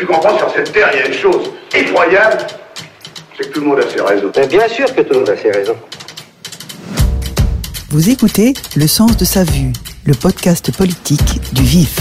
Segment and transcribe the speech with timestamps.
[0.00, 2.38] tu comprends, sur cette terre, il y a une chose effroyable,
[3.36, 4.32] c'est que tout le monde a ses raisons.
[4.34, 5.76] Mais bien sûr que tout le monde a ses raisons.
[7.90, 9.74] Vous écoutez Le sens de sa vue,
[10.06, 11.98] le podcast politique du VIF.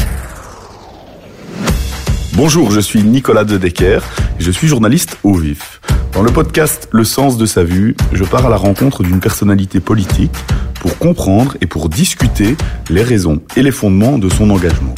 [2.35, 4.01] Bonjour, je suis Nicolas de Decker
[4.39, 5.81] et je suis journaliste au VIF.
[6.13, 9.81] Dans le podcast Le sens de sa vue, je pars à la rencontre d'une personnalité
[9.81, 10.37] politique
[10.79, 12.55] pour comprendre et pour discuter
[12.89, 14.95] les raisons et les fondements de son engagement.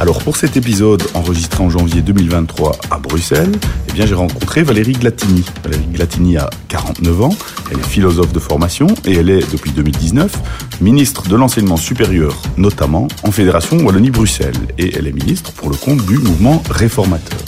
[0.00, 3.52] Alors pour cet épisode enregistré en janvier 2023 à Bruxelles,
[3.86, 5.44] eh bien j'ai rencontré Valérie Glatini.
[5.62, 7.36] Valérie Glatini a 49 ans,
[7.70, 13.08] elle est philosophe de formation et elle est depuis 2019 ministre de l'enseignement supérieur, notamment
[13.24, 17.38] en Fédération Wallonie-Bruxelles et elle est ministre pour le compte du mouvement réformateur.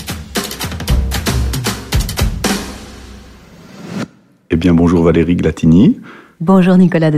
[4.51, 6.01] Eh bien bonjour Valérie Glatini.
[6.45, 7.12] Bonjour Nicolas.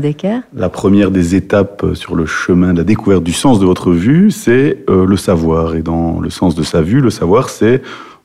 [0.55, 4.31] La première des étapes sur le chemin de la découverte du sens de votre vue,
[4.31, 5.77] c'est euh, le savoir.
[5.77, 7.81] Et dans le sens de sa vue, le savoir, c'est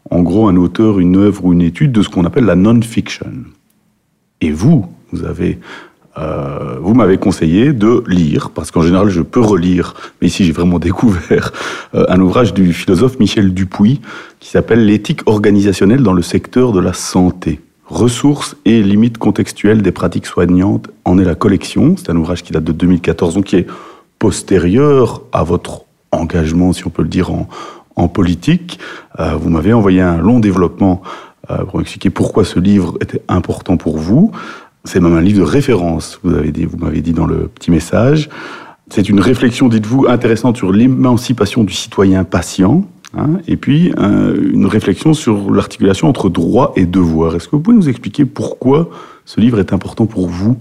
[0.10, 3.28] en gros un auteur, une œuvre ou une étude de ce qu'on appelle la non-fiction.
[4.42, 5.24] Et vous, vous
[6.18, 10.80] euh, m'avez conseillé de lire, parce qu'en général je peux relire, mais ici j'ai vraiment
[10.90, 11.54] découvert
[11.96, 14.02] euh, un ouvrage du philosophe Michel Dupuy
[14.42, 17.62] qui s'appelle L'éthique organisationnelle dans le secteur de la santé.
[17.90, 21.96] Ressources et limites contextuelles des pratiques soignantes en est la collection.
[21.98, 23.68] C'est un ouvrage qui date de 2014, donc qui est
[24.20, 27.50] postérieur à votre engagement, si on peut le dire, en,
[27.96, 28.80] en politique.
[29.20, 31.02] Euh, vous m'avez envoyé un long développement
[31.50, 34.32] euh, pour expliquer pourquoi ce livre était important pour vous.
[34.86, 37.72] C'est même un livre de référence, vous avez dit, vous m'avez dit dans le petit
[37.72, 38.30] message.
[38.90, 42.86] C'est une réflexion, dites-vous, intéressante sur l'émancipation du citoyen patient,
[43.18, 47.36] Hein, et puis euh, une réflexion sur l'articulation entre droit et devoir.
[47.36, 48.90] Est-ce que vous pouvez nous expliquer pourquoi
[49.26, 50.58] ce livre est important pour vous,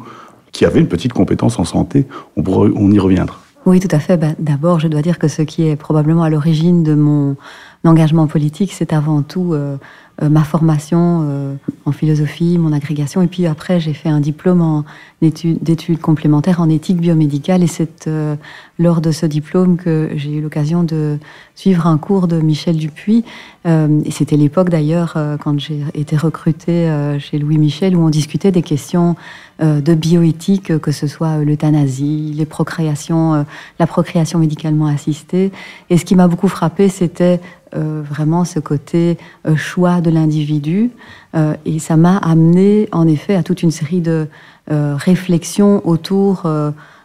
[0.52, 2.06] qui avez une petite compétence en santé?
[2.36, 3.38] On, y reviendra.
[3.66, 4.16] Oui, tout à fait.
[4.16, 7.36] Ben, D'abord, je dois dire que ce qui est probablement à l'origine de mon
[7.84, 9.76] engagement politique, c'est avant tout euh,
[10.20, 14.84] ma formation euh, en philosophie, mon agrégation, et puis après j'ai fait un diplôme
[15.22, 18.36] d'études complémentaires en éthique biomédicale, et c'est euh,
[18.78, 21.18] lors de ce diplôme que j'ai eu l'occasion de
[21.54, 23.24] suivre un cours de Michel Dupuis,
[23.66, 28.52] euh, c'était l'époque d'ailleurs euh, quand j'ai été recrutée chez Louis Michel, où on discutait
[28.52, 29.16] des questions
[29.60, 33.44] de bioéthique, que ce soit l'euthanasie, les procréations,
[33.80, 35.50] la procréation médicalement assistée,
[35.90, 37.40] et ce qui m'a beaucoup frappé, c'était
[37.76, 40.90] euh, vraiment ce côté euh, choix de l'individu.
[41.34, 44.28] Euh, et ça m'a amené en effet à toute une série de
[44.70, 46.46] réflexions autour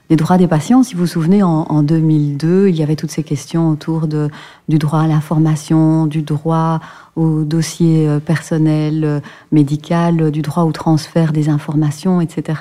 [0.09, 0.83] des droits des patients.
[0.83, 4.29] Si vous vous souvenez, en, en, 2002, il y avait toutes ces questions autour de,
[4.67, 6.81] du droit à l'information, du droit
[7.15, 9.21] au dossier personnel,
[9.53, 12.59] médical, du droit au transfert des informations, etc.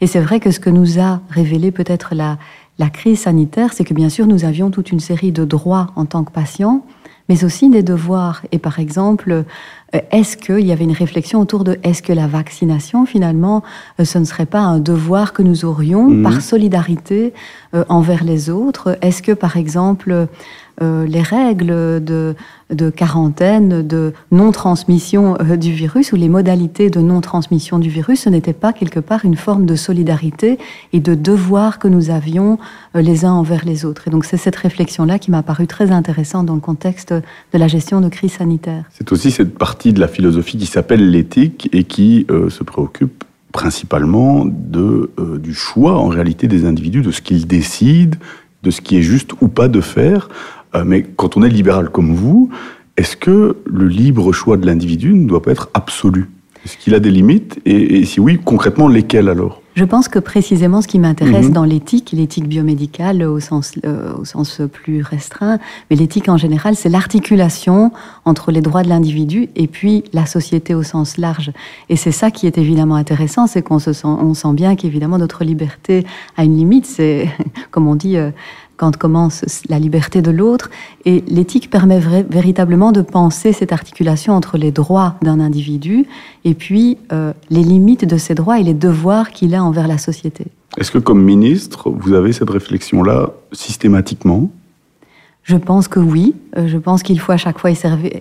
[0.00, 2.36] Et c'est vrai que ce que nous a révélé peut-être la,
[2.80, 6.06] la crise sanitaire, c'est que bien sûr, nous avions toute une série de droits en
[6.06, 6.82] tant que patients,
[7.30, 8.42] mais aussi des devoirs.
[8.50, 9.30] Et par exemple,
[9.94, 13.62] euh, est-ce qu'il y avait une réflexion autour de est-ce que la vaccination, finalement,
[14.00, 16.24] euh, ce ne serait pas un devoir que nous aurions mhm.
[16.24, 17.32] par solidarité
[17.72, 18.98] euh, envers les autres?
[19.00, 20.26] Est-ce que, par exemple,
[20.82, 22.34] euh, les règles de,
[22.90, 28.54] quarantaine, de non-transmission euh, du virus ou les modalités de non-transmission du virus, ce n'était
[28.54, 30.58] pas quelque part une forme de solidarité
[30.94, 32.58] et de devoir que nous avions
[32.96, 34.08] euh, les uns envers les autres.
[34.08, 37.68] Et donc c'est cette réflexion-là qui m'a paru très intéressante dans le contexte de la
[37.68, 38.84] gestion de crise sanitaire.
[38.90, 44.46] C'est aussi cette partie de la philosophie qui s'appelle l'éthique et qui se préoccupe principalement
[44.46, 48.16] de, du choix en réalité des individus, de ce qu'ils décident,
[48.62, 50.28] de ce qui est juste ou pas de faire.
[50.74, 52.50] Euh, mais quand on est libéral comme vous,
[52.96, 56.28] est-ce que le libre choix de l'individu ne doit pas être absolu?
[56.64, 57.58] Est-ce qu'il a des limites?
[57.64, 59.62] Et, si oui, concrètement, lesquelles alors?
[59.76, 61.52] Je pense que précisément ce qui m'intéresse mhm.
[61.52, 65.58] dans l'éthique, l'éthique biomédicale au sens, euh, au sens plus restreint,
[65.88, 67.92] mais l'éthique en général, c'est l'articulation
[68.26, 71.52] entre les droits de l'individu et puis la société au sens large.
[71.88, 75.16] Et c'est ça qui est évidemment intéressant, c'est qu'on se sent, on sent bien qu'évidemment
[75.16, 76.04] notre liberté
[76.36, 76.84] a une limite.
[76.84, 77.30] C'est,
[77.70, 78.32] comme on dit, euh,
[78.80, 80.70] quand commence la liberté de l'autre.
[81.04, 86.06] Et l'éthique permet véritablement de penser cette articulation entre les droits d'un individu
[86.46, 89.98] et puis euh, les limites de ses droits et les devoirs qu'il a envers la
[89.98, 90.46] société.
[90.78, 94.50] Est-ce que comme ministre, vous avez cette réflexion-là systématiquement?
[95.50, 96.34] Je pense que oui.
[96.56, 97.70] Euh, je pense qu'il faut à chaque fois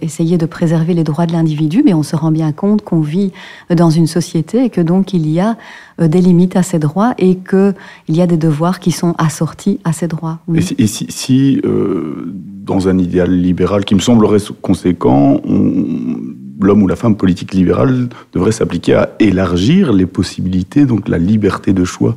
[0.01, 3.31] essayer de préserver les droits de l'individu, mais on se rend bien compte qu'on vit
[3.69, 5.55] dans une société et que donc il y a
[6.01, 7.75] euh, des limites à ces droits et qu'il
[8.09, 10.39] y a des devoirs qui sont assortis à ces droits.
[10.55, 12.33] Et si, euh,
[12.65, 15.39] dans un idéal libéral qui me semblerait conséquent,
[16.59, 21.73] l'homme ou la femme politique libérale devrait s'appliquer à élargir les possibilités, donc la liberté
[21.73, 22.15] de choix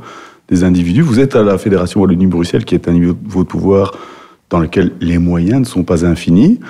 [0.48, 1.02] des individus.
[1.02, 3.92] Vous êtes à la Fédération Wallonie-Bruxelles, qui est un niveau de pouvoir
[4.52, 6.60] dans lequel les moyens ne sont pas infinis.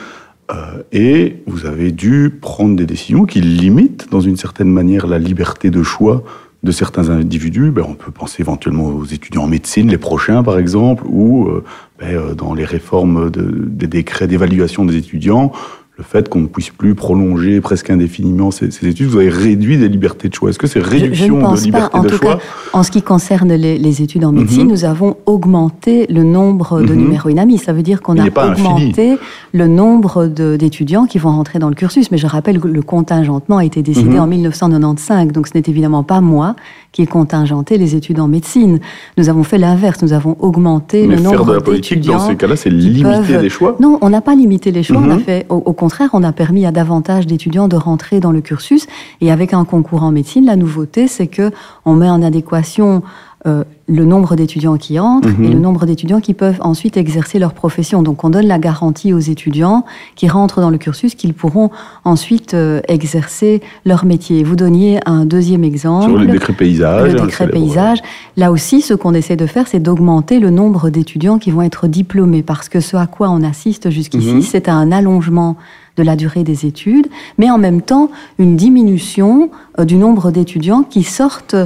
[0.52, 5.18] Euh, et vous avez dû prendre des décisions qui limitent, dans une certaine manière, la
[5.18, 6.22] liberté de choix
[6.62, 7.72] de certains individus.
[7.72, 11.64] Ben, on peut penser éventuellement aux étudiants en médecine, les prochains par exemple, ou euh,
[11.98, 15.50] ben, euh, dans les réformes de, des décrets d'évaluation des étudiants,
[15.98, 19.90] le fait qu'on ne puisse plus prolonger presque indéfiniment ces, études, vous avez réduit des
[19.90, 20.48] libertés de choix.
[20.48, 22.38] Est-ce que c'est réduction de liberté de choix
[22.72, 24.70] En ce qui concerne les, études en médecine, mhm.
[24.70, 26.98] nous avons augmenté le nombre de mhm.
[26.98, 27.58] numéros inamis.
[27.58, 29.18] Ça veut dire qu'on a augmenté
[29.52, 32.10] le nombre d'étudiants qui vont rentrer dans le cursus.
[32.10, 34.20] Mais je rappelle que le contingentement a été décidé mhm.
[34.20, 36.56] en 1995, donc ce n'est évidemment pas moi
[36.92, 38.80] qui ai contingenté les études en médecine.
[39.18, 41.30] Nous avons fait l'inverse, nous avons augmenté le nombre d'étudiants.
[41.32, 44.34] faire de la politique dans ces cas-là, c'est limiter les choix Non, on n'a pas
[44.34, 45.02] limité les choix.
[45.02, 48.40] On a fait, au contraire, on a permis à davantage d'étudiants de rentrer dans le
[48.40, 48.86] cursus.
[49.20, 51.50] Et avec un concours en médecine, la nouveauté, c'est que
[51.84, 53.02] on met en adéquation
[53.46, 55.60] euh, le nombre d'étudiants qui entrent et le mhm.
[55.60, 58.02] nombre d'étudiants qui peuvent ensuite exercer leur profession.
[58.02, 59.84] Donc on donne la garantie aux étudiants
[60.14, 61.70] qui rentrent dans le cursus qu'ils pourront
[62.04, 64.44] ensuite euh, exercer leur métier.
[64.44, 66.10] Vous donniez un deuxième exemple.
[66.10, 67.12] Sur le décret paysage.
[67.12, 67.98] Le décret paysage.
[68.36, 71.88] Là aussi, ce qu'on essaie de faire, c'est d'augmenter le nombre d'étudiants qui vont être
[71.88, 74.42] diplômés parce que ce à quoi on assiste jusqu'ici, mhm.
[74.42, 75.56] c'est un allongement
[75.96, 77.08] de la durée des études,
[77.38, 81.56] mais en même temps une diminution euh, du nombre d'étudiants qui sortent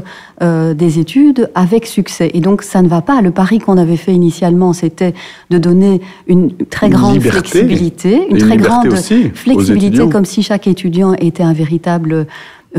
[0.43, 2.31] euh, des études avec succès.
[2.35, 3.21] Et donc ça ne va pas.
[3.21, 5.15] Le pari qu'on avait fait initialement, c'était
[5.51, 8.95] de donner une très grande flexibilité, une, très grande
[9.35, 12.27] flexibilité, comme si chaque étudiant était un véritable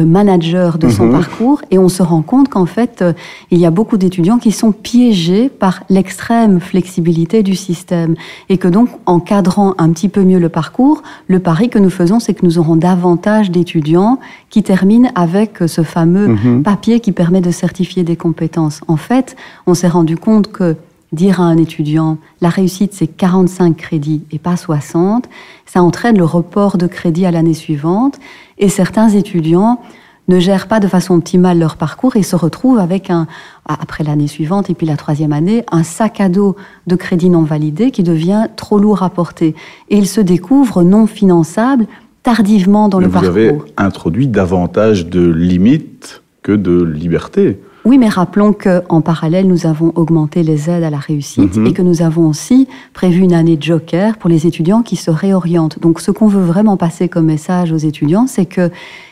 [0.06, 1.12] manager de son mhm.
[1.12, 3.14] parcours et on se rend compte qu'en fait, euh,
[3.52, 8.16] il y a beaucoup d'étudiants qui sont piégés par l'extrême flexibilité du système
[8.50, 11.90] et que donc, en cadrant un petit peu mieux le parcours, le pari que nous
[11.90, 16.64] faisons, c'est que nous aurons davantage d'étudiants qui terminent avec ce fameux mhm.
[16.64, 18.82] papier qui permet de certifier des compétences.
[18.88, 19.36] En fait,
[19.66, 20.76] on s'est rendu compte que
[21.14, 25.30] dire à un étudiant la réussite c'est 45 crédits et pas 60,
[25.66, 28.20] ça entraîne le report de crédit à l'année suivante
[28.58, 29.80] et certains étudiants
[30.28, 33.28] ne gèrent pas de façon optimale leur parcours et se retrouvent avec un,
[33.66, 36.56] après l'année suivante et puis la troisième année, un sac à dos
[36.86, 39.56] de crédit non validé qui devient trop lourd à porter.
[39.90, 41.88] Et ils se découvrent non finançables
[42.24, 43.32] tardivement dans le parcours.
[43.32, 47.60] Vous avez introduit davantage de limites que de liberté.
[47.88, 51.68] Oui, mais rappelons qu'en parallèle, nous avons augmenté les aides à la réussite mhm.
[51.68, 55.10] et que nous avons aussi prévu une année de joker pour les étudiants qui se
[55.10, 55.80] réorientent.
[55.80, 58.72] Donc, ce qu'on veut vraiment passer comme message aux étudiants, c'est que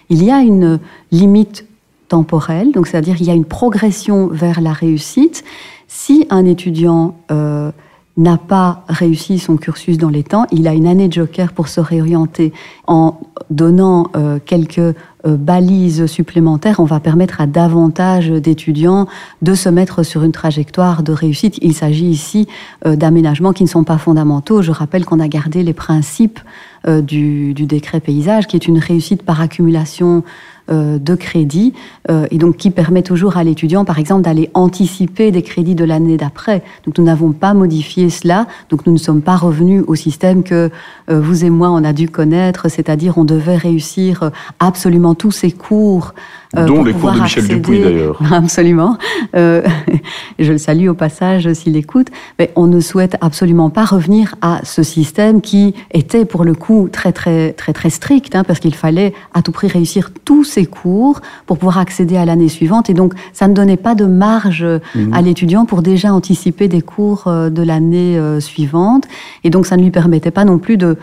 [0.09, 0.81] il y a une
[1.13, 1.65] limite
[2.09, 5.45] temporelle, donc c'est-à-dire il y a une progression vers la réussite.
[5.87, 7.71] Si un étudiant euh,
[8.17, 11.67] n'a pas réussi son cursus dans les temps, il a une année de joker pour
[11.67, 12.53] se réorienter.
[12.87, 13.19] En
[13.49, 14.93] donnant euh, quelques euh,
[15.25, 19.07] balises supplémentaires, on va permettre à davantage d'étudiants
[19.41, 21.57] de se mettre sur une trajectoire de réussite.
[21.61, 22.47] Il s'agit ici
[22.85, 24.61] euh, d'aménagements qui ne sont pas fondamentaux.
[24.61, 26.39] Je rappelle qu'on a gardé les principes
[26.87, 30.23] du, du, décret paysage, qui est une réussite par accumulation
[30.71, 31.73] euh, de crédit
[32.09, 35.83] euh, et donc qui permet toujours à l'étudiant, par exemple, d'aller anticiper des crédits de
[35.83, 36.63] l'année d'après.
[36.85, 40.71] Donc nous n'avons pas modifié cela, donc nous ne sommes pas revenus au système que
[41.11, 45.51] euh, vous et moi on a dû connaître, c'est-à-dire on devait réussir absolument tous ces
[45.51, 48.19] cours euh, Dont les cours de Michel Dupuis d'ailleurs.
[48.31, 48.97] Absolument.
[49.35, 49.61] Euh,
[50.39, 52.07] je le salue au passage s'il écoute.
[52.39, 56.89] Mais on ne souhaite absolument pas revenir à ce système qui était pour le coup
[56.91, 60.65] très très très très strict, hein, parce qu'il fallait à tout prix réussir tous ces
[60.65, 62.89] cours pour pouvoir accéder à l'année suivante.
[62.89, 64.65] Et donc ça ne donnait pas de marge
[64.95, 65.13] mhm.
[65.13, 69.05] à l'étudiant pour déjà anticiper des cours euh, de l'année suivante.
[69.43, 70.97] Et donc ça ne lui permettait pas non plus de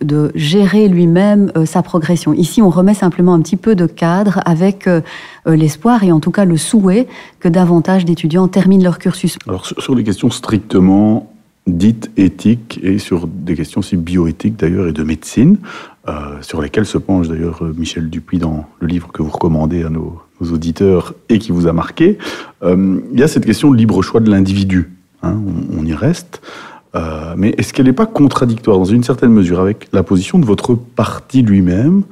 [0.00, 2.32] de gérer lui-même euh, sa progression.
[2.32, 5.00] Ici, on remet simplement un petit peu de cadre avec euh,
[5.46, 7.06] euh, l'espoir et en tout cas le souhait
[7.40, 9.38] que davantage d'étudiants terminent leur cursus.
[9.46, 11.32] Alors sur les questions strictement
[11.66, 15.58] dites éthiques et sur des questions aussi bioéthiques d'ailleurs et de médecine,
[16.40, 20.22] sur lesquelles se penche d'ailleurs Michel Dupuis dans le livre que vous recommandez à nos,
[20.40, 22.16] auditeurs et qui vous a marqué,
[22.64, 24.88] il y a cette question de libre choix de l'individu.
[25.22, 25.36] Hein,
[25.76, 26.40] on, y reste.
[26.94, 30.46] Euh, mais est-ce qu'elle n'est pas contradictoire dans une certaine mesure avec la position de
[30.46, 32.02] votre parti lui-même,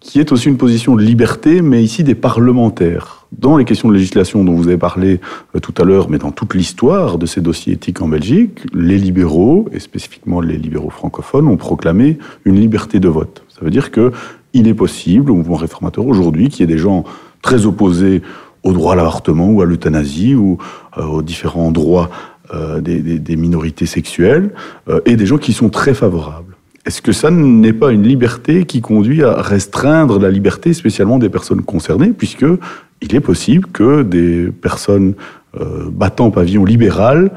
[0.00, 3.26] qui est aussi une position de liberté, mais ici des parlementaires?
[3.32, 5.20] Dans les questions de législation dont vous avez parlé
[5.54, 8.98] euh, tout à l'heure, mais dans toute l'histoire de ces dossiers éthiques en Belgique, les
[8.98, 13.44] libéraux, et spécifiquement les libéraux francophones, ont proclamé une liberté de vote.
[13.48, 14.12] Ça veut dire que
[14.54, 17.04] il est possible, au mouvement réformateur aujourd'hui, qu'il y ait des gens
[17.40, 18.22] très opposés
[18.62, 20.58] au droit à l'avortement ou à l'euthanasie ou
[20.98, 22.10] euh, aux différents droits
[22.54, 24.50] euh, des, minorités sexuelles
[24.88, 26.56] euh, et des gens qui sont très favorables.
[26.84, 31.28] Est-ce que ça n'est pas une liberté qui conduit à restreindre la liberté, spécialement des
[31.28, 32.44] personnes concernées, puisque
[33.00, 35.14] il est possible que des personnes
[35.60, 37.30] euh, battant pavillon libéral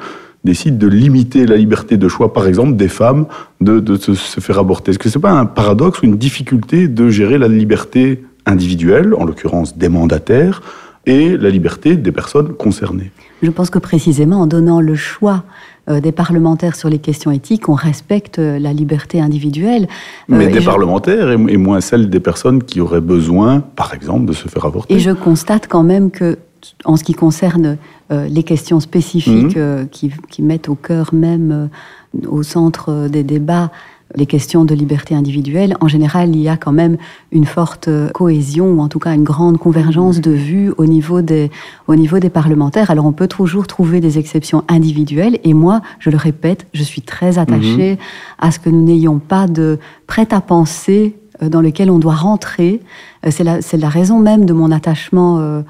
[0.43, 3.25] décide de limiter la liberté de choix, par exemple, des femmes
[3.62, 7.10] de, se, faire avorter Est-ce que ce n'est pas un paradoxe ou une difficulté de
[7.10, 10.62] gérer la liberté individuelle, en l'occurrence des mandataires,
[11.05, 15.43] et la liberté des personnes concernées Je pense que précisément en donnant le choix
[15.88, 19.88] euh, des parlementaires sur les questions éthiques, on respecte euh, la liberté individuelle.
[20.27, 24.33] Mais euh, des parlementaires et, moins celle des personnes qui auraient besoin, par exemple, de
[24.33, 24.95] se faire avorter.
[24.95, 26.39] Et je constate quand même que,
[26.85, 27.77] en ce qui concerne
[28.09, 29.57] les questions spécifiques
[29.91, 31.69] qui, qui, mettent au cœur même,
[32.27, 33.71] au centre des débats,
[34.15, 36.98] les questions de liberté individuelle, en général, il y a quand même
[37.31, 41.51] une forte cohésion, ou en tout cas une grande convergence de vues au niveau des,
[41.88, 42.91] au niveau des parlementaires.
[42.91, 47.01] Alors on peut toujours trouver des exceptions individuelles, et moi, je le répète, je suis
[47.01, 47.98] très attachée mhm.
[48.39, 52.81] à ce que nous n'ayons pas de prêt-à-penser euh, dans lequel on doit rentrer.
[53.25, 55.62] Euh, c'est la, la, raison même de mon attachement euh,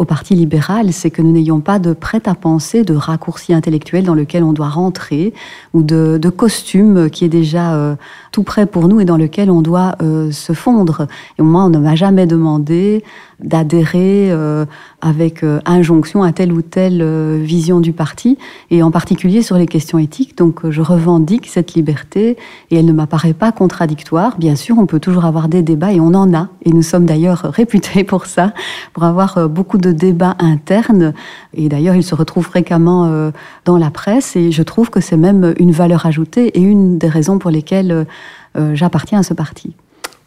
[0.00, 4.42] au Parti libéral, c'est que nous n'ayons pas de prêt-à-penser, de raccourci intellectuel dans lequel
[4.42, 5.34] on doit rentrer,
[5.74, 7.96] ou de, costume qui est déjà euh,
[8.32, 11.06] tout prêt pour nous et dans lequel on doit euh, se fondre.
[11.38, 13.04] Et moi, on ne m'a jamais demandé
[13.42, 14.64] d'adhérer euh,
[15.00, 18.38] avec euh, injonction à telle ou telle euh, vision du parti,
[18.70, 20.36] et en particulier sur les questions éthiques.
[20.36, 22.36] Donc je revendique cette liberté,
[22.70, 24.36] et elle ne m'apparaît pas contradictoire.
[24.38, 27.06] Bien sûr, on peut toujours avoir des débats, et on en a, et nous sommes
[27.06, 28.52] d'ailleurs réputés pour ça,
[28.92, 31.14] pour avoir beaucoup de débats internes,
[31.54, 33.30] et d'ailleurs ils se retrouvent fréquemment
[33.64, 37.08] dans la presse, et je trouve que c'est même une valeur ajoutée, et une des
[37.08, 38.06] raisons pour lesquelles
[38.74, 39.74] j'appartiens à ce parti.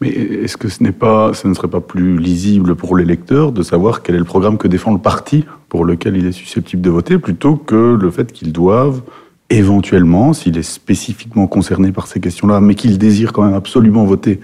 [0.04, 3.62] Mais est-ce que ce, n'est pas, ce ne serait pas plus lisible pour l'électeur de
[3.62, 6.90] savoir quel est le programme que défend le parti pour lequel il est susceptible de
[6.90, 9.00] voter, plutôt que le fait qu'ils doivent
[9.48, 14.40] éventuellement, s'il est spécifiquement concerné par ces questions-là, mais qu'il désire quand même absolument voter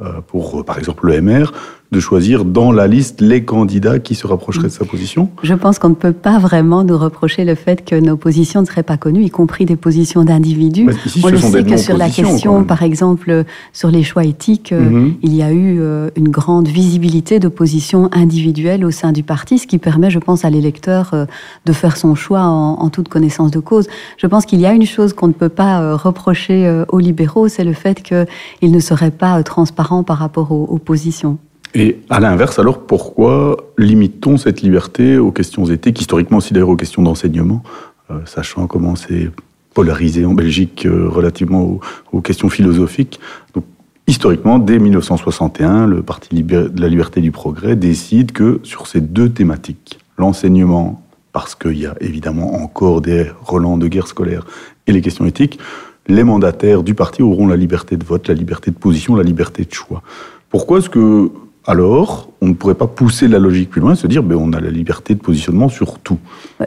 [0.00, 1.52] euh, pour, par exemple, le MR,
[1.92, 5.78] de choisir dans la liste les candidats qui se rapprocheraient de sa position Je pense
[5.78, 8.96] qu'on ne peut pas vraiment nous reprocher le fait que nos positions ne seraient pas
[8.96, 10.88] connues, y compris des positions d'individus.
[11.22, 15.14] On le sait que sur la question, par exemple, sur les choix éthiques, euh, mhm.
[15.22, 19.58] il y a eu euh, une grande visibilité de positions individuelles au sein du parti,
[19.58, 21.26] ce qui permet, je pense, à l'électeur euh,
[21.66, 23.88] de faire son choix en, toute connaissance de cause.
[24.16, 27.64] Je pense qu'il y a une chose qu'on ne peut pas reprocher aux libéraux, c'est
[27.64, 31.38] le fait qu'ils ne seraient pas transparents par rapport aux positions.
[31.74, 36.76] Et à l'inverse, alors pourquoi limite-t-on cette liberté aux questions éthiques, historiquement aussi d'ailleurs aux
[36.76, 37.62] questions d'enseignement,
[38.10, 39.30] euh, sachant comment c'est
[39.74, 41.78] polarisé en Belgique euh, relativement
[42.12, 43.20] aux, questions philosophiques?
[43.54, 43.64] Donc,
[44.08, 49.30] Historiquement, dès 1961, le Parti de la liberté du progrès décide que sur ces deux
[49.30, 54.46] thématiques, l'enseignement, parce qu'il y a évidemment encore des relents de guerre scolaire,
[54.86, 55.58] et les questions éthiques,
[56.06, 59.64] les mandataires du parti auront la liberté de vote, la liberté de position, la liberté
[59.64, 60.02] de choix.
[60.50, 61.32] Pourquoi est-ce que
[61.66, 64.52] alors on ne pourrait pas pousser la logique plus loin et se dire ben, on
[64.52, 66.18] a la liberté de positionnement sur tout.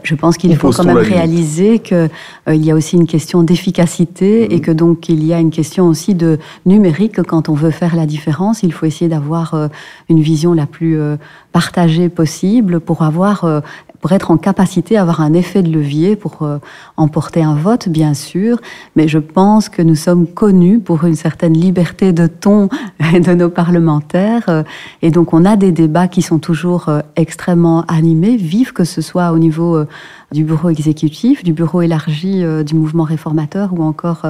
[0.02, 2.10] Je pense qu'il faut quand même réaliser qu'il
[2.48, 5.86] euh, y a aussi une question d'efficacité et que donc il y a une question
[5.86, 7.22] aussi de numérique.
[7.22, 9.68] Quand on veut faire la différence, il faut essayer d'avoir euh,
[10.08, 11.16] une vision la plus euh,
[11.52, 13.62] partagée possible pour avoir
[14.00, 16.58] pour être en capacité d'avoir un effet de levier pour euh,
[16.96, 18.60] emporter un vote, bien sûr,
[18.96, 22.68] mais je pense que nous sommes connus pour une certaine liberté de ton
[23.12, 24.62] de nos parlementaires, euh,
[25.02, 29.02] et donc on a des débats qui sont toujours euh, extrêmement animés, vifs, que ce
[29.02, 29.84] soit au niveau
[30.32, 34.22] du bureau exécutif, du bureau élargi du mouvement réformateur ou encore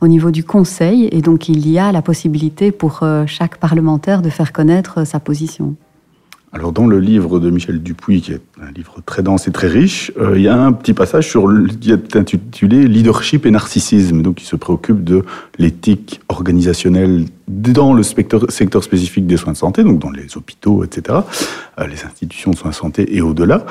[0.00, 4.30] au niveau du Conseil, et donc il y a la possibilité pour chaque parlementaire de
[4.30, 5.74] faire connaître sa position.
[6.52, 9.68] Alors dans le livre de Michel Dupuis, qui est un livre très dense et très
[9.68, 11.48] riche, euh, il y a un petit passage sur
[11.80, 15.24] qui est intitulé Leadership et narcissisme, donc qui se préoccupe de
[15.58, 20.82] l'éthique organisationnelle dans le secteur, secteur, spécifique des soins de santé, donc dans les hôpitaux,
[20.82, 21.18] etc.,
[21.78, 23.64] euh, les institutions de soins de santé et au-delà.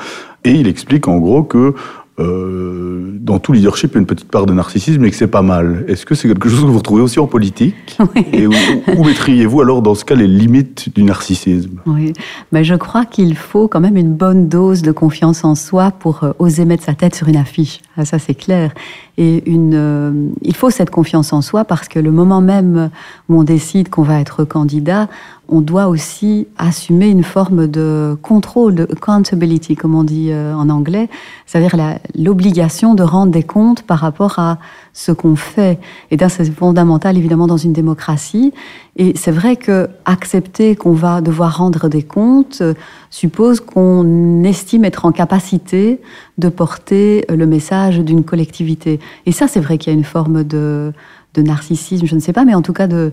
[0.44, 1.74] Et il explique en gros que
[2.20, 5.26] euh, dans tout leadership, il y a une petite part de narcissisme et que c'est
[5.26, 5.84] pas mal.
[5.88, 7.98] Est-ce que c'est quelque chose que vous retrouvez aussi en politique
[8.32, 11.80] Et où, mettriez-vous alors dans ce cas les limites du narcissisme?
[11.86, 12.12] Oui,
[12.52, 16.24] mais je crois qu'il faut quand même une bonne dose de confiance en soi pour
[16.24, 17.80] euh, oser mettre sa tête sur une affiche.
[17.96, 18.72] Ah, ça, c'est clair.
[19.16, 20.12] Et une, euh,
[20.42, 22.90] il faut cette confiance en soi parce que le moment même
[23.28, 25.08] où on décide qu'on va être candidat,
[25.50, 30.68] on doit aussi assumer une forme de contrôle, de accountability, comme on dit euh, en
[30.68, 31.08] anglais,
[31.44, 31.76] c'est-à-dire
[32.14, 34.58] l'obligation de rendre des comptes par rapport à
[34.92, 35.78] ce qu'on fait.
[36.10, 38.52] Et ça, c'est fondamental, évidemment, dans une démocratie.
[38.96, 42.74] Et c'est vrai que accepter qu'on va devoir rendre des comptes euh,
[43.10, 46.00] suppose qu'on estime être en capacité
[46.38, 49.00] de porter le message d'une collectivité.
[49.26, 50.92] Et ça, c'est vrai qu'il y a une forme de
[51.36, 53.12] narcissisme, je ne sais pas, mais en tout cas de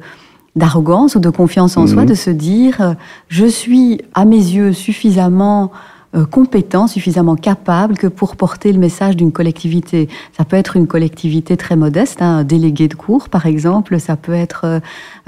[0.57, 2.09] d'arrogance ou de confiance en soi, mhm.
[2.09, 2.93] de se dire euh,
[3.29, 5.71] je suis à mes yeux suffisamment
[6.15, 10.07] euh, compétent, suffisamment capable que pour porter le message d'une collectivité.
[10.37, 14.15] Ça peut être une collectivité très modeste, hein, un délégué de cours par exemple, ça
[14.15, 14.79] peut être euh,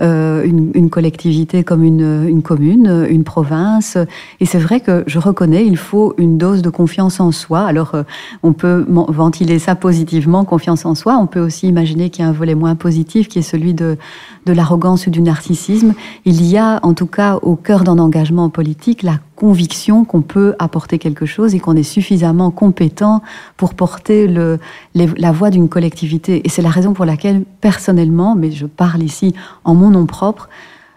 [0.01, 3.97] euh, une, collectivité comme une, une, commune, une province.
[4.39, 7.59] Et c'est vrai que je reconnais, il faut une dose de confiance en soi.
[7.59, 7.95] Alors
[8.41, 11.17] on peut ventiler ça positivement, confiance en soi.
[11.17, 13.97] On peut aussi imaginer qu'il y a un volet moins positif qui est celui de,
[14.45, 15.93] de l'arrogance ou du narcissisme.
[16.23, 20.53] Il y a en tout cas au cœur d'un engagement politique la conviction qu'on peut
[20.59, 23.21] apporter quelque chose et qu'on est suffisamment compétent
[23.55, 24.59] pour porter le,
[24.93, 26.41] la voix d'une collectivité.
[26.43, 30.49] Et c'est la raison pour laquelle, personnellement, mais je parle ici en mon nom propre,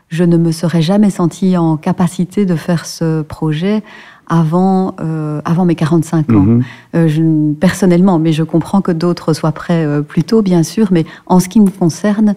[0.08, 3.82] je ne me serais jamais senti en capacité de faire ce projet
[4.26, 6.34] avant, euh, avant mes 45 ans.
[6.34, 6.62] Mhm.
[6.94, 10.88] Euh, je, personnellement, mais je comprends que d'autres soient prêts euh, plus tôt, bien sûr,
[10.90, 12.34] mais en ce qui me concerne,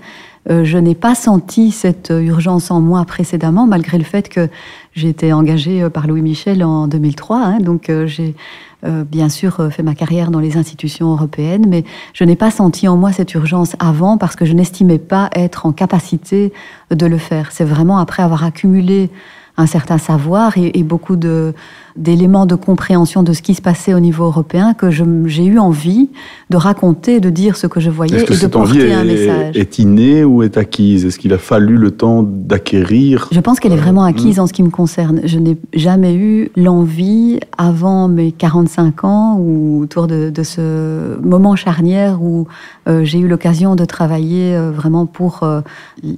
[0.47, 4.49] je n'ai pas senti cette urgence en moi précédemment, malgré le fait que
[4.93, 7.37] j'ai été engagée euh, par Louis Michel en 2003.
[7.37, 8.35] Hein, donc euh, j'ai
[8.83, 12.97] bien sûr fait ma carrière dans les institutions européennes, mais je n'ai pas senti en
[12.97, 16.53] moi cette urgence avant parce que je n'estimais pas être en capacité
[16.91, 17.51] de le faire.
[17.51, 19.09] C'est vraiment après avoir accumulé
[19.57, 23.99] un certain savoir et, et beaucoup d'éléments de compréhension de ce qui se passait au
[23.99, 26.09] niveau européen que j'ai eu envie
[26.49, 29.55] de raconter, de dire ce que je voyais et de porter un message.
[29.55, 31.05] Est innée ou est acquise?
[31.05, 33.29] Est-ce qu'il a fallu le temps d'acquérir?
[33.31, 35.21] Je pense qu'elle est vraiment acquise en ce qui me concerne.
[35.23, 42.21] Je n'ai jamais eu l'envie, avant mes 45 ans ou autour de, ce moment charnière
[42.21, 42.47] où
[42.87, 45.61] euh, j'ai eu l'occasion de travailler euh, vraiment pour euh,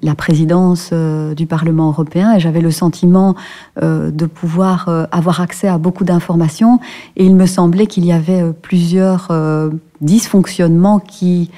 [0.01, 3.26] la présidence du Parlement européen et j'avais le sentiment
[3.81, 6.79] de pouvoir avoir accès à beaucoup d'informations
[7.15, 9.69] et il me semblait qu'il y avait euh, plusieurs euh,
[10.01, 11.49] dysfonctionnements qui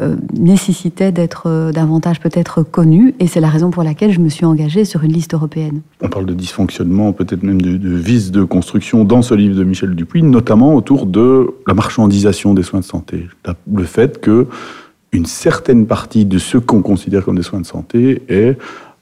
[0.00, 4.46] euh, nécessitaient d'être davantage peut-être connus et c'est la raison pour laquelle je me suis
[4.46, 5.82] engagée sur une liste européenne.
[6.00, 9.94] On parle de dysfonctionnement, peut-être même de, de de construction dans ce livre de Michel
[9.94, 13.26] Dupuis, notamment autour de la marchandisation des soins de santé.
[13.70, 14.46] Le fait que
[15.12, 18.56] une certaine partie de ce qu'on considère comme des soins de santé est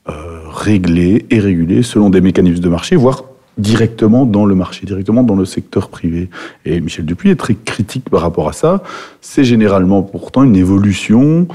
[0.08, 3.24] euh, réglé et régulé selon des mécanismes de marché, voire
[3.58, 6.30] directement dans le marché, directement dans le secteur privé.
[6.64, 8.82] Et Michel Dupuis est très critique par rapport à ça.
[9.20, 11.46] C'est généralement pourtant une évolution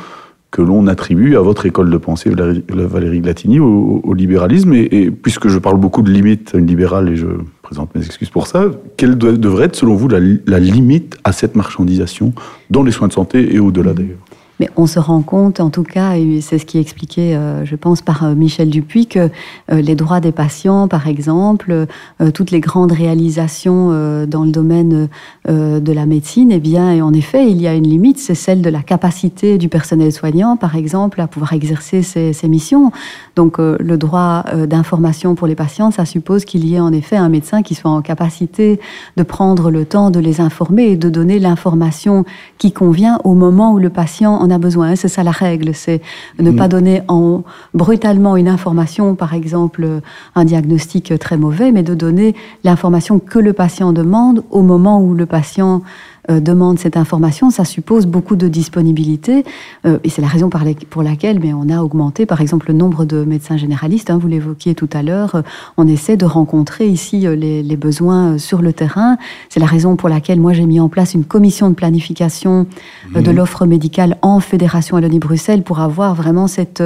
[0.51, 2.31] que l'on attribue à votre école de pensée,
[2.69, 4.73] Valérie Glatini, au, libéralisme.
[4.73, 7.27] Et, puisque je parle beaucoup de limites libérales et je
[7.61, 12.33] présente mes excuses pour ça, quelle devrait être, selon vous, la limite à cette marchandisation
[12.69, 14.24] dans les soins de santé et au-delà d'ailleurs?
[14.59, 17.65] Mais on se rend compte, en tout cas, et c'est ce qui est expliqué, euh,
[17.65, 19.29] je pense, par euh, Michel Dupuis, que
[19.71, 21.87] euh, les droits des patients, par exemple,
[22.33, 23.89] toutes les grandes réalisations
[24.25, 25.09] dans le domaine
[25.47, 28.69] de la médecine, eh bien, en effet, il y a une limite, c'est celle de
[28.69, 32.91] la capacité du personnel soignant, par exemple, à pouvoir exercer ses missions.
[33.35, 37.29] Donc, le droit d'information pour les patients, ça suppose qu'il y ait en effet un
[37.29, 38.79] médecin qui soit en capacité
[39.17, 42.25] de prendre le temps de les informer et de donner l'information
[42.57, 44.95] qui convient au moment où le patient on a besoin.
[44.95, 46.01] C'est ça la règle, c'est
[46.39, 46.69] ne pas mm.
[46.69, 49.87] donner en, brutalement une information, par exemple
[50.35, 55.13] un diagnostic très mauvais, mais de donner l'information que le patient demande au moment où
[55.13, 55.81] le patient
[56.29, 59.43] euh, demande cette information, ça suppose beaucoup de disponibilité.
[59.85, 60.49] Euh, et c'est la raison
[60.89, 64.09] pour laquelle mais on a augmenté, par exemple, le nombre de médecins généralistes.
[64.09, 65.35] Hein, vous l'évoquiez tout à l'heure.
[65.35, 65.41] Euh,
[65.77, 69.17] on essaie de rencontrer ici les, les besoins sur le terrain.
[69.49, 72.65] C'est la raison pour laquelle moi j'ai mis en place une commission de planification
[73.13, 73.35] de mmh.
[73.35, 76.83] l'offre médicale en Fédération Wallonie-Bruxelles pour avoir vraiment cette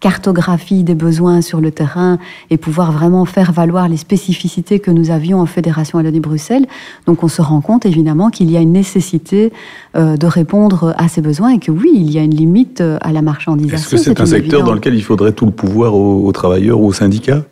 [0.00, 5.10] cartographie des besoins sur le terrain et pouvoir vraiment faire valoir les spécificités que nous
[5.10, 6.66] avions en Fédération Wallonie-Bruxelles.
[7.06, 9.52] Donc on se rend compte évidemment qu'il y a une nécessité
[9.96, 12.98] euh, de répondre à ces besoins et que oui, il y a une limite euh,
[13.02, 13.76] à la marchandisation.
[13.76, 16.80] Est-ce que c'est un secteur dans lequel il faudrait tout le pouvoir aux, aux travailleurs
[16.80, 17.44] ou aux syndicats?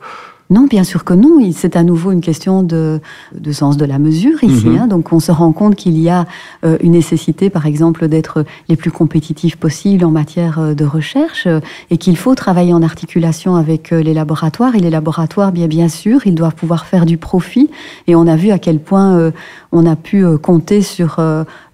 [0.51, 1.39] Non, bien sûr que non.
[1.53, 3.01] C'est à nouveau une question de,
[3.35, 4.67] de, sens de la mesure ici.
[4.67, 4.79] Mhm.
[4.79, 4.87] Hein.
[4.87, 6.27] Donc on se rend compte qu'il y a
[6.65, 11.47] euh, une nécessité, par exemple, d'être les plus compétitifs possibles en matière euh, de recherche
[11.47, 14.75] euh, et qu'il faut travailler en articulation avec les laboratoires.
[14.75, 17.69] Et les laboratoires, bien, bien sûr, ils doivent pouvoir faire du profit.
[18.07, 19.33] Et on a vu à quel point
[19.73, 21.21] on a pu compter sur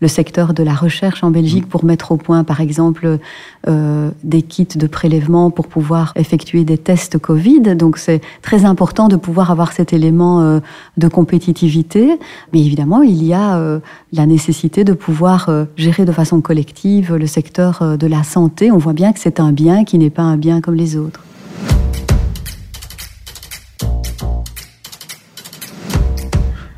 [0.04, 3.18] le secteur de la recherche en Belgique pour mettre au point, par exemple,
[3.66, 7.74] des kits de prélèvement pour pouvoir effectuer des tests Covid.
[7.74, 10.60] Donc c'est très important de pouvoir avoir cet élément euh,
[10.96, 12.18] de compétitivité.
[12.52, 13.80] Mais évidemment, il y a euh,
[14.12, 18.70] la nécessité de pouvoir euh, gérer de façon collective le secteur de la santé.
[18.70, 21.20] On voit bien que c'est un bien qui n'est pas un bien comme les autres.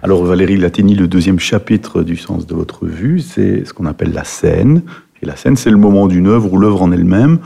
[0.03, 4.13] Alors Valérie Latini, le deuxième chapitre du sens de votre vue, c'est ce qu'on appelle
[4.13, 4.83] la scène.
[5.23, 7.39] Et la scène, c'est le moment d'une œuvre ou l'œuvre en elle-même,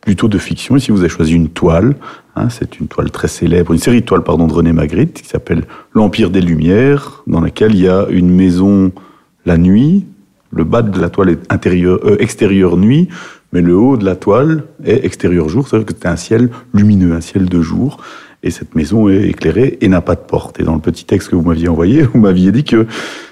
[0.00, 0.76] plutôt de fiction.
[0.76, 1.96] Ici, vous avez choisi une toile,
[2.36, 5.28] Hein, c'est une toile très célèbre, une série de toiles pardon, de René Magritte qui
[5.28, 8.92] s'appelle L'Empire des Lumières, dans laquelle il y a une maison
[9.46, 10.06] la nuit,
[10.52, 13.08] le bas de la toile est intérieur, euh, extérieur nuit,
[13.52, 17.12] mais le haut de la toile est extérieur jour, c'est-à-dire que c'est un ciel lumineux,
[17.12, 18.02] un ciel de jour,
[18.42, 20.60] et cette maison est éclairée et n'a pas de porte.
[20.60, 22.86] Et dans le petit texte que vous m'aviez envoyé, vous m'aviez dit que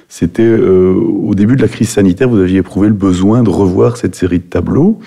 [0.08, 3.96] c'était euh, au début de la crise sanitaire, vous aviez éprouvé le besoin de revoir
[3.96, 4.98] cette série de tableaux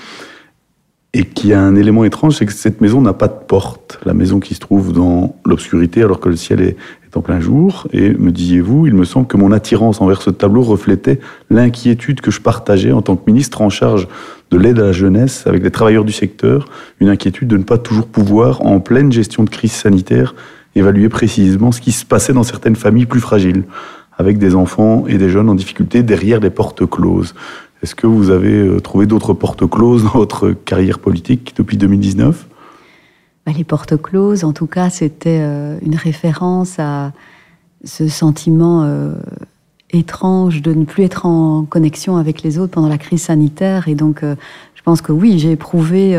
[1.13, 3.99] et qu'il y a un élément étrange, c'est que cette maison n'a pas de porte.
[4.05, 6.77] La maison qui se trouve dans l'obscurité alors que le ciel est,
[7.15, 7.87] en plein jour.
[7.93, 11.19] Et me disiez-vous, il me semble que mon attirance envers ce tableau reflétait
[11.49, 14.07] l'inquiétude que je partageais en tant que ministre en charge
[14.51, 16.65] de l'aide à la jeunesse avec les travailleurs du secteur,
[16.99, 20.35] une inquiétude de ne pas toujours pouvoir, en pleine gestion de crise sanitaire,
[20.75, 23.63] évaluer précisément ce qui se passait dans certaines familles plus fragiles,
[24.17, 27.33] avec des enfants et des jeunes en difficulté derrière des portes closes.
[27.81, 32.45] Est-ce que vous avez euh, trouvé d'autres portes closes dans votre carrière politique depuis 2019
[32.47, 32.50] bah,
[33.47, 37.11] Les portes closes, en tout cas, c'était euh, une référence à
[37.83, 39.13] ce sentiment euh,
[39.89, 43.87] étrange de ne plus être en connexion avec les autres pendant la crise sanitaire.
[43.87, 46.17] Et donc, je pense que oui, j'ai éprouvé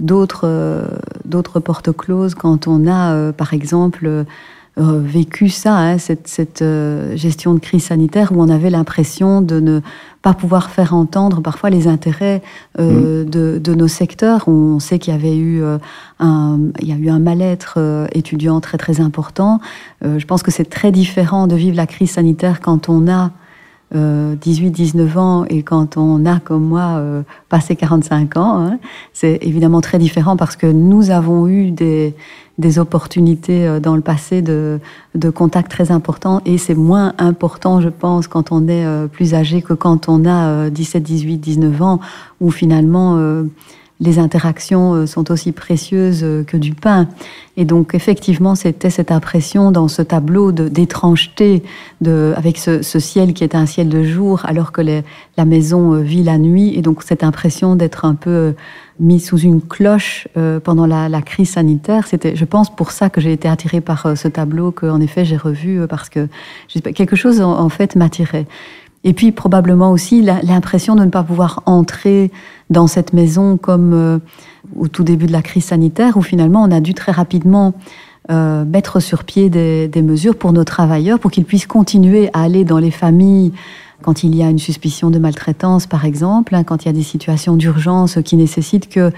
[0.00, 4.24] d'autres portes closes quand on a, par exemple,
[4.78, 9.40] euh, vécu ça, hein, cette, cette euh, gestion de crise sanitaire où on avait l'impression
[9.40, 9.80] de ne
[10.20, 12.42] pas pouvoir faire entendre parfois les intérêts
[12.78, 13.30] euh, mm.
[13.30, 14.46] de, de, nos secteurs.
[14.48, 15.62] On sait qu'il y avait eu
[16.20, 17.78] un, il y a eu un mal-être
[18.12, 19.60] étudiant très très important.
[20.02, 23.30] je pense que c'est très différent de vivre la crise sanitaire quand on a
[23.96, 27.02] 18-19 ans et quand on a, comme moi,
[27.48, 28.78] passé 45 ans, hein,
[29.12, 32.14] c'est évidemment très différent parce que nous avons eu des,
[32.58, 34.80] des opportunités euh, dans le passé de,
[35.14, 39.34] de contacts très importants et c'est moins important, je pense, quand on est euh, plus
[39.34, 42.00] âgé que quand on a 17, 18, 19 ans,
[42.40, 43.44] où finalement euh,
[44.00, 47.08] les interactions sont aussi précieuses que du pain.
[47.56, 51.62] Et donc, effectivement, c'était cette impression dans ce tableau d'étrangeté,
[52.04, 56.36] avec ce, ciel qui est un ciel de jour, alors que la maison vit la
[56.36, 56.76] nuit.
[56.76, 58.54] Et donc, cette impression d'être un peu
[58.98, 62.06] mis sous une cloche euh, pendant la, crise sanitaire.
[62.06, 65.24] C'était, je pense, pour ça que j'ai été attirée par euh, ce tableau qu'en effet
[65.24, 66.28] j'ai revu euh, parce que
[66.94, 68.46] quelque chose en, en fait m'attirait.
[69.06, 72.32] Et puis probablement aussi l'impression de ne pas pouvoir entrer
[72.70, 74.20] dans cette maison comme
[74.76, 77.72] au tout début de la crise sanitaire où finalement on a dû très rapidement
[78.28, 82.64] mettre sur pied des, des mesures pour nos travailleurs pour qu'ils puissent continuer à aller
[82.64, 83.52] dans les familles
[84.02, 86.92] quand il y a une suspicion de maltraitance, par exemple, hein, quand il y a
[86.92, 89.10] des situations d'urgence qui nécessitent que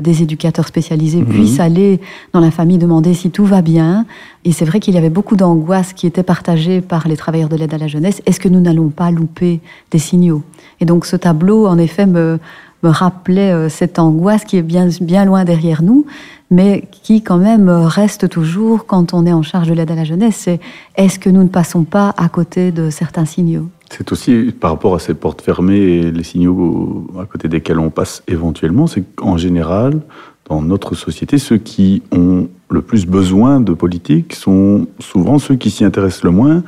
[0.00, 1.26] des éducateurs spécialisés mhm.
[1.26, 2.00] puissent aller
[2.32, 4.06] dans la famille demander si tout va bien.
[4.44, 7.56] Et c'est vrai qu'il y avait beaucoup d'angoisse qui était partagée par les travailleurs de
[7.56, 8.22] l'aide à la jeunesse.
[8.26, 10.42] Est-ce que nous n'allons pas louper des signaux?
[10.80, 12.38] Et donc ce tableau, en effet, me,
[12.82, 16.06] me rappelait euh, cette angoisse qui est bien, bien loin derrière nous,
[16.50, 20.04] mais qui quand même reste toujours quand on est en charge de l'aide à la
[20.04, 20.36] jeunesse.
[20.36, 20.60] C'est
[20.96, 23.68] est-ce que nous ne passons pas à côté de certains signaux?
[23.92, 27.90] C'est aussi par rapport à ces portes fermées et les signaux à côté desquels on
[27.90, 30.00] passe éventuellement, c'est qu'en général,
[30.48, 35.70] dans notre société, ceux qui ont le plus besoin de politique sont souvent ceux qui
[35.70, 36.62] s'y intéressent le moins,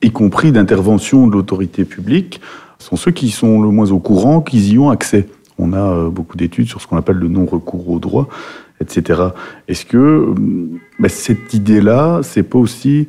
[0.00, 2.40] y compris d'intervention de l'autorité publique,
[2.78, 5.28] sont ceux qui sont le moins au courant, qui y ont accès.
[5.58, 8.26] On a euh, beaucoup d'études sur ce qu'on appelle le non-recours au droit,
[8.80, 9.20] etc.
[9.68, 10.34] Est-ce que euh,
[10.98, 13.08] bah, cette idée-là, c'est pas aussi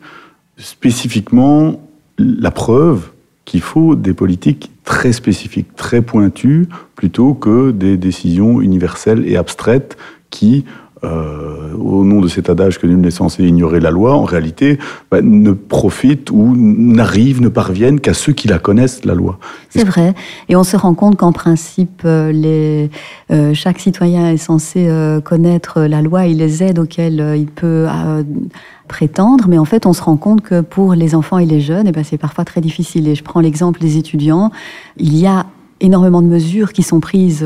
[0.57, 1.79] spécifiquement
[2.17, 3.11] la preuve
[3.45, 9.97] qu'il faut des politiques très spécifiques, très pointues, plutôt que des décisions universelles et abstraites
[10.30, 10.65] qui,
[11.04, 14.78] euh, au nom de cet adage que nul n'est censé ignorer la loi, en réalité,
[15.10, 19.40] bah, ne profitent ou n'arrivent, ne parviennent qu'à ceux qui la connaissent, la loi.
[19.70, 20.14] C'est vrai.
[20.48, 22.88] Et on se rend compte qu'en principe, euh,
[23.32, 24.88] euh, chaque citoyen est censé
[25.24, 27.88] connaître la loi et les aides auxquelles il peut
[28.88, 31.88] prétendre, mais en fait, on se rend compte que pour les enfants et les jeunes,
[31.88, 33.08] eh ben, c'est parfois très difficile.
[33.08, 34.52] Et je prends l'exemple des étudiants.
[34.98, 35.48] Il y a
[35.80, 37.44] énormément de mesures qui sont prises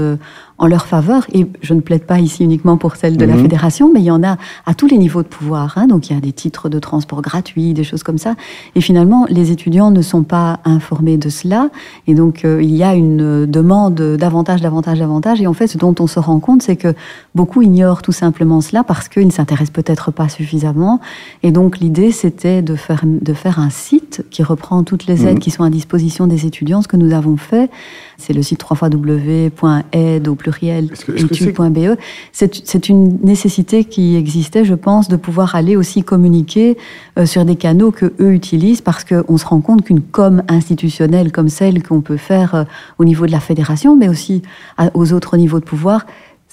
[0.57, 1.25] en leur faveur.
[1.33, 3.41] Et je ne plaide pas ici uniquement pour celle de la mhm.
[3.41, 5.77] fédération, mais il y en a à tous les niveaux de pouvoir.
[5.77, 5.87] Hein.
[5.87, 8.35] Donc il y a des titres de transport gratuits, des choses comme ça.
[8.75, 11.69] Et finalement, les étudiants ne sont pas informés de cela.
[12.07, 15.41] Et donc euh, il y a une demande davantage, davantage, davantage.
[15.41, 16.93] Et en fait, ce dont on se rend compte, c'est que
[17.33, 21.01] beaucoup ignorent tout simplement cela parce qu'ils ne s'intéressent peut-être pas suffisamment.
[21.43, 25.35] Et donc l'idée, c'était de faire, de faire un site qui reprend toutes les aides
[25.35, 25.39] mhm.
[25.39, 26.81] qui sont à disposition des étudiants.
[26.81, 27.69] Ce que nous avons fait,
[28.17, 31.97] c'est le site www.aide au pluriel études.be.
[32.31, 36.77] C'est une nécessité qui existait, je pense, de pouvoir aller aussi communiquer
[37.17, 41.31] euh, sur des canaux que eux utilisent parce qu'on se rend compte qu'une com institutionnelle
[41.31, 42.63] comme celle qu'on peut faire euh,
[42.99, 44.41] au niveau de la fédération, mais aussi
[44.93, 46.05] aux autres niveaux de pouvoir,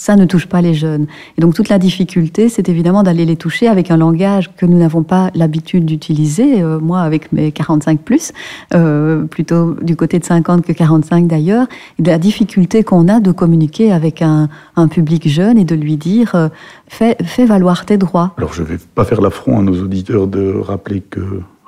[0.03, 1.07] ça ne touche pas les jeunes.
[1.39, 4.77] Et donc toute la difficulté, c'est évidemment d'aller les toucher avec un langage que nous
[4.77, 8.33] n'avons pas l'habitude d'utiliser, euh, moi avec mes 45 plus,
[8.75, 11.69] euh, plutôt du côté de 50 que 45 d'ailleurs,
[12.01, 15.97] de la difficulté qu'on a de communiquer avec un, un, public jeune et de lui
[15.97, 16.49] dire euh,
[16.89, 18.35] fais, fais, valoir tes droits.
[18.39, 21.21] Alors je ne vais pas faire l'affront à nos auditeurs de rappeler que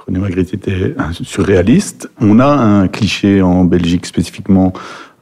[0.07, 2.11] René Magritte était un surréaliste.
[2.21, 4.73] On a un cliché en Belgique spécifiquement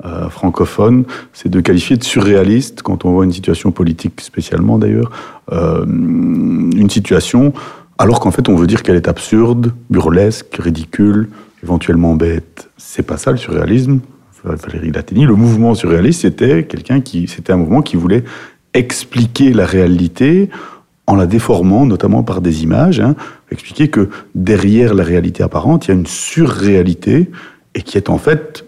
[0.04, 5.10] euh, francophone, c'est de qualifier de surréaliste, quand on voit une situation politique spécialement d'ailleurs,
[5.52, 7.52] euh, une situation,
[7.98, 11.28] alors qu'en fait on veut dire qu'elle est absurde, burlesque, ridicule,
[11.62, 12.68] éventuellement bête.
[12.76, 14.00] C'est pas ça le surréalisme.
[14.44, 18.24] Valérie Latini, le mouvement surréaliste, c'était quelqu'un qui, c'était un mouvement qui voulait
[18.74, 20.50] expliquer la réalité
[21.06, 23.14] en la déformant, notamment par des images, hein,
[23.50, 27.30] expliquer que derrière la réalité apparente, il y a une surréalité
[27.74, 28.64] et qui est en fait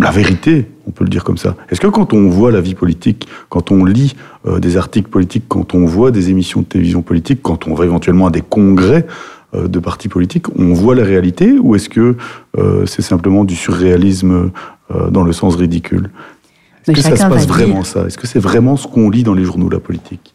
[0.00, 1.56] la vérité, on peut le dire comme ça.
[1.70, 4.14] Est-ce que quand on voit la vie politique, quand on lit
[4.46, 7.84] euh, des articles politiques, quand on voit des émissions de télévision politique, quand on va
[7.84, 9.06] éventuellement à des congrès
[9.54, 12.16] euh, de partis politiques, on voit la réalité ou est-ce que
[12.58, 14.50] euh, c'est simplement du surréalisme
[15.10, 16.08] dans le sens ridicule?
[16.86, 18.06] Est-ce que ça se passe vraiment ça?
[18.06, 20.32] Est-ce que c'est vraiment ce qu'on lit dans les journaux, la politique?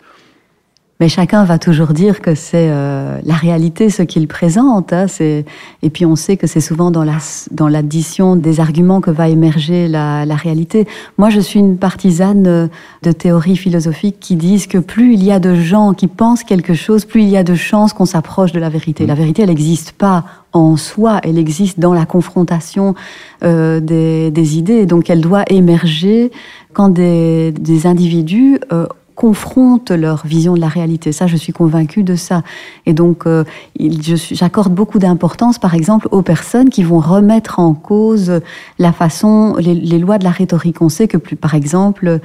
[1.04, 4.94] Mais chacun va toujours dire que c'est euh, la réalité ce qu'il présente.
[4.94, 7.18] Hein, et puis on sait que c'est souvent dans la
[7.52, 10.88] dans l'addition des arguments que va émerger la, la, réalité.
[11.18, 12.68] Moi, je suis une partisane euh,
[13.02, 16.74] de théories philosophiques qui disent que plus il y a de gens qui pensent quelque
[16.74, 19.06] chose, plus il y a de chances qu'on s'approche de la vérité.
[19.06, 22.96] La vérité, elle n'existe pas en soi, elle existe dans la confrontation
[23.44, 24.86] euh, des, des, idées.
[24.86, 26.32] Donc elle doit émerger
[26.72, 31.12] quand des, des individus euh, confrontent leur vision de la réalité.
[31.12, 32.43] Ça, je suis convaincue de ça.
[32.86, 33.43] Et donc, euh,
[33.80, 38.41] j'accorde beaucoup d'importance, par exemple, aux personnes qui vont remettre en cause
[38.80, 40.82] la façon, les, les lois de la rhétorique.
[40.82, 42.19] On sait que, plus, par exemple,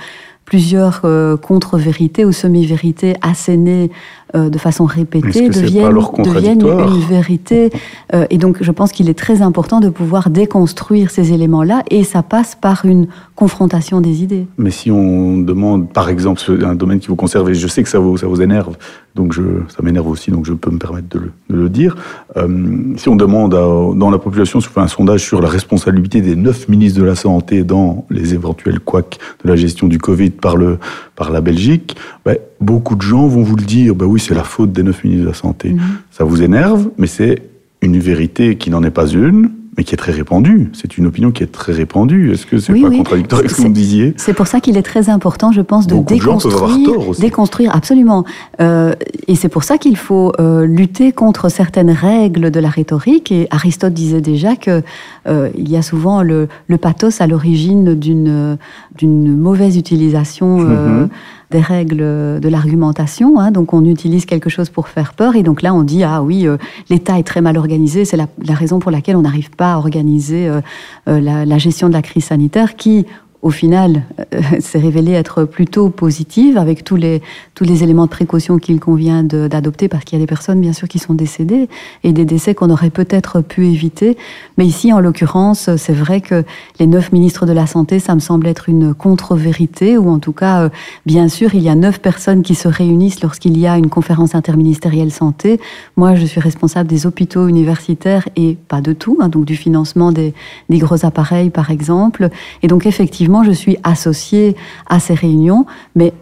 [0.49, 3.91] plusieurs euh, contre-vérités ou semi-vérités assénées
[4.35, 7.71] euh, de façon répétée deviennent, deviennent, une vérité.
[8.15, 12.03] Euh, et donc, je pense qu'il est très important de pouvoir déconstruire ces éléments-là, et
[12.03, 14.47] ça passe par une confrontation des idées.
[14.57, 17.89] Mais si on demande, par exemple, un domaine qui vous conserve, et je sais que
[17.91, 18.79] ça vous, ça vous énerve,
[19.19, 21.97] donc je, ça m'énerve aussi, donc je peux me permettre de le, de le dire.
[22.37, 25.49] Euh, si on demande à, dans la population, si on fait un sondage sur la
[25.49, 29.99] responsabilité des neuf ministres de la Santé dans les éventuels couacs de la gestion du
[29.99, 30.79] Covid par, le,
[31.17, 34.45] par la Belgique, ben, beaucoup de gens vont vous le dire, ben oui, c'est la
[34.45, 35.71] faute des neuf ministres de la Santé.
[35.71, 35.81] Mhm.
[36.13, 37.43] Ça vous énerve, mais c'est
[37.83, 40.71] une vérité qui n'en est pas une, mais qui est très répandue.
[40.75, 42.33] C'est une opinion qui est très répandue.
[42.33, 44.13] Est-ce que c'est pas contradictoire avec ce que vous disiez?
[44.17, 48.25] C'est pour ça qu'il est très important, je pense, de déconstruire, déconstruire absolument.
[48.61, 48.93] Euh,
[49.29, 53.31] et c'est pour ça qu'il faut euh, lutter contre certaines règles de la rhétorique.
[53.31, 54.83] Et Aristote disait déjà que
[55.29, 60.61] euh, il y a souvent le, le pathos à l'origine d'une mauvaise utilisation.
[60.61, 61.09] Euh, mhm
[61.51, 61.97] des règles
[62.41, 63.41] de l'argumentation.
[63.41, 65.35] Hein, donc on utilise quelque chose pour faire peur.
[65.35, 66.59] Et donc là, on dit, ah oui, euh,
[66.91, 68.05] l'État est très mal organisé.
[68.05, 70.47] C'est la, la, raison pour laquelle on n'arrive pas à organiser
[71.07, 73.07] la, la, gestion de la crise sanitaire qui,
[73.41, 74.03] au final,
[74.35, 77.23] euh, s'est révélée être plutôt positive avec tous les,
[77.55, 80.73] tous les éléments de précaution qu'il convient d'adopter parce qu'il y a des personnes, bien
[80.73, 81.69] sûr, qui sont décédées
[82.03, 84.17] et des décès qu'on aurait peut-être pu éviter.
[84.57, 86.45] Mais ici, en l'occurrence, c'est vrai que
[86.81, 90.33] les neuf ministres de la Santé, ça me semble être une contre-vérité ou en tout
[90.33, 90.69] cas, euh,
[91.07, 94.35] bien sûr, il y a neuf personnes qui se réunissent lorsqu'il y a une conférence
[94.35, 95.61] interministérielle santé.
[95.97, 100.11] Moi, je suis responsable des hôpitaux universitaires et pas de tout, hein, donc du financement
[100.11, 100.35] des,
[100.69, 102.31] des gros appareils, par exemple.
[102.63, 106.13] Et donc, effectivement, je suis associée à ces réunions, mais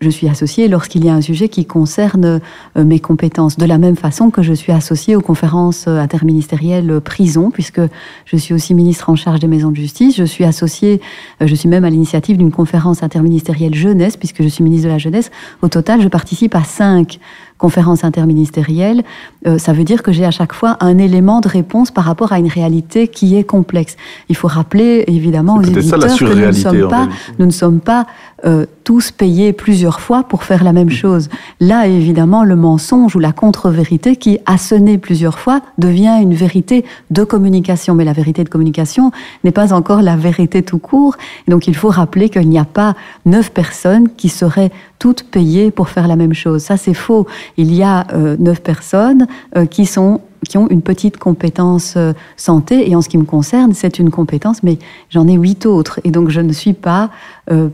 [0.00, 2.40] je suis associée lorsqu'il y a un sujet qui concerne
[2.76, 7.00] euh, mes compétences, de la même façon que je suis associée aux conférences euh, interministérielles
[7.02, 7.82] prison, puisque
[8.24, 10.16] je suis aussi ministre en charge des maisons de justice.
[10.16, 11.02] Je suis associée,
[11.42, 14.92] euh, je suis même à l'initiative d'une conférence interministérielle jeunesse, puisque je suis ministre de
[14.92, 15.30] la jeunesse.
[15.60, 17.20] Au total, je participe à cinq
[17.60, 19.04] conférence interministérielle,
[19.46, 22.32] euh, ça veut dire que j'ai à chaque fois un élément de réponse par rapport
[22.32, 23.96] à une réalité qui est complexe.
[24.28, 28.06] Il faut rappeler évidemment aux éditeurs que nous ne sommes pas, nous ne sommes pas
[28.46, 31.28] euh, tous payés plusieurs fois pour faire la même chose.
[31.60, 36.84] Là, évidemment, le mensonge ou la contre-vérité qui a sonné plusieurs fois devient une vérité
[37.10, 37.94] de communication.
[37.94, 39.12] Mais la vérité de communication
[39.44, 41.16] n'est pas encore la vérité tout court.
[41.46, 42.94] donc, il faut rappeler qu'il n'y a pas
[43.26, 46.62] neuf personnes qui seraient toutes payées pour faire la même chose.
[46.62, 47.26] Ça, c'est faux.
[47.56, 52.14] Il y a euh, neuf personnes euh, qui sont qui ont une petite compétence euh,
[52.38, 52.90] santé.
[52.90, 54.78] Et en ce qui me concerne, c'est une compétence, mais
[55.10, 56.00] j'en ai huit autres.
[56.02, 57.10] Et donc, je ne suis pas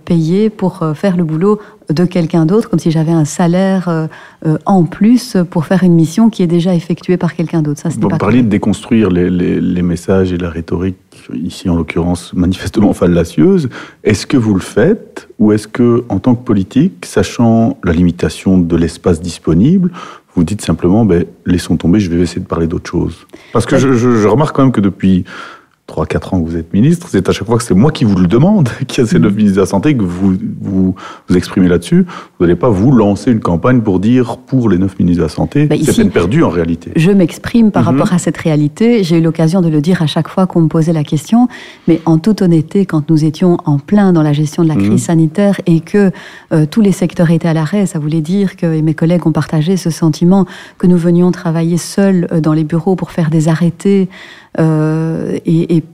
[0.04, 1.60] payée pour faire le boulot
[1.90, 4.08] de quelqu'un d'autre, comme si j'avais un salaire
[4.64, 7.80] en plus pour faire une mission qui est déjà effectuée par quelqu'un d'autre.
[7.80, 10.96] Ça, Vous parliez de déconstruire les, les, messages et la rhétorique,
[11.34, 13.68] ici en l'occurrence manifestement fallacieuse.
[14.04, 18.58] Est-ce que vous le faites ou est-ce que, en tant que politique, sachant la limitation
[18.58, 19.90] de l'espace disponible,
[20.34, 23.26] vous dites simplement, ben, laissons tomber, je vais essayer de parler d'autre chose?
[23.52, 25.24] Parce que je, je, remarque quand même que depuis
[25.88, 28.16] 3-4 ans que vous êtes ministre, c'est à chaque fois que c'est moi qui vous
[28.16, 30.94] le demande, qui a ces neuf ministres de la Santé, que vous vous,
[31.28, 32.06] vous exprimez là-dessus.
[32.38, 35.32] Vous n'allez pas vous lancer une campagne pour dire pour les neuf ministres de la
[35.32, 35.66] Santé.
[35.66, 36.90] Bah, c'est peine perdue en réalité.
[36.96, 38.00] Je m'exprime par mhm.
[38.00, 39.04] rapport à cette réalité.
[39.04, 41.48] J'ai eu l'occasion de le dire à chaque fois qu'on me posait la question.
[41.88, 44.90] Mais en toute honnêteté, quand nous étions en plein dans la gestion de la crise
[44.90, 44.98] mhm.
[44.98, 46.10] sanitaire et que
[46.52, 49.32] euh, tous les secteurs étaient à l'arrêt, ça voulait dire que et mes collègues ont
[49.32, 50.46] partagé ce sentiment
[50.78, 54.08] que nous venions travailler seuls euh, dans les bureaux pour faire des arrêtés
[54.58, 55.84] euh, et,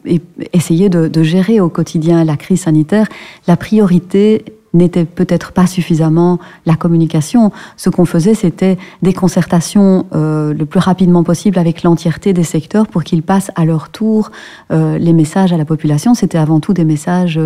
[0.52, 3.06] essayer de, gérer au quotidien la crise sanitaire,
[3.46, 4.44] la priorité
[4.74, 7.52] n'était peut-être pas suffisamment la communication.
[7.76, 12.86] Ce qu'on faisait, c'était des concertations euh, le plus rapidement possible avec l'entièreté des secteurs
[12.86, 14.30] pour qu'ils passent à leur tour
[14.70, 16.14] euh, les messages à la population.
[16.14, 17.38] C'était avant tout des messages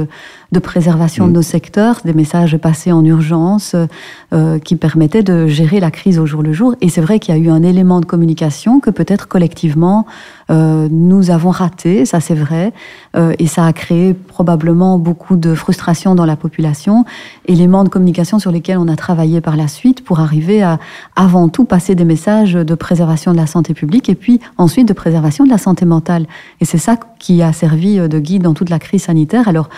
[0.52, 1.34] de préservation de mm.
[1.34, 3.74] nos secteurs, des messages passés en urgence
[4.32, 6.74] euh, qui permettaient de gérer la crise au jour le jour.
[6.80, 10.06] Et c'est vrai qu'il y a eu un élément de communication que peut-être collectivement
[10.50, 12.72] euh, nous avons raté, ça c'est vrai,
[13.16, 17.04] euh, et ça a créé probablement beaucoup de frustration dans la population.
[17.46, 20.78] Éléments de communication sur lesquels on a travaillé par la suite pour arriver à
[21.16, 24.92] avant tout passer des messages de préservation de la santé publique et puis ensuite de
[24.92, 26.26] préservation de la santé mentale.
[26.60, 29.48] Et c'est ça qui a servi de guide dans toute la crise sanitaire.
[29.48, 29.68] Alors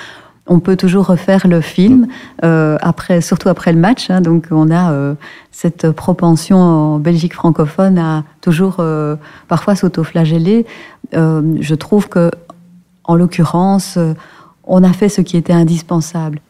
[0.48, 2.08] on peut toujours refaire le film,
[2.44, 4.11] euh, après, surtout après le match.
[4.11, 5.14] Hein, donc on a euh,
[5.52, 10.66] cette propension en Belgique francophone à toujours euh, parfois s'autoflageller.
[11.12, 12.30] je trouve que,
[13.04, 13.98] en l'occurrence,
[14.64, 16.40] on a fait ce qui était indispensable.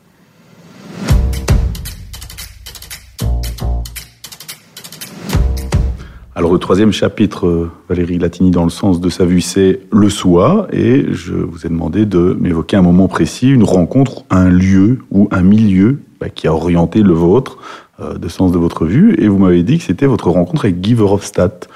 [6.39, 10.09] Alors le troisième chapitre, euh, Valérie Latini, dans le sens de sa vue, c'est le
[10.09, 15.01] soi, et je vous ai demandé de m'évoquer un moment précis, une rencontre, un lieu
[15.11, 17.59] ou un milieu bah, qui a orienté le vôtre,
[17.99, 20.81] euh, de sens de votre vue, et vous m'avez dit que c'était votre rencontre avec
[20.81, 21.69] Guy Verhofstadt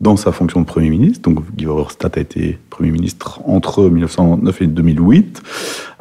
[0.00, 1.30] dans sa fonction de Premier ministre.
[1.30, 5.42] Donc Guy Verhofstadt a été Premier ministre entre 1999 et 2008,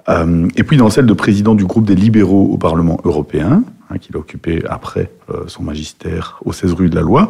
[0.10, 3.98] euh, et puis dans celle de président du groupe des libéraux au Parlement européen, hein,
[3.98, 7.30] qu'il a occupé après euh, son magistère aux 16 rues de la Loi.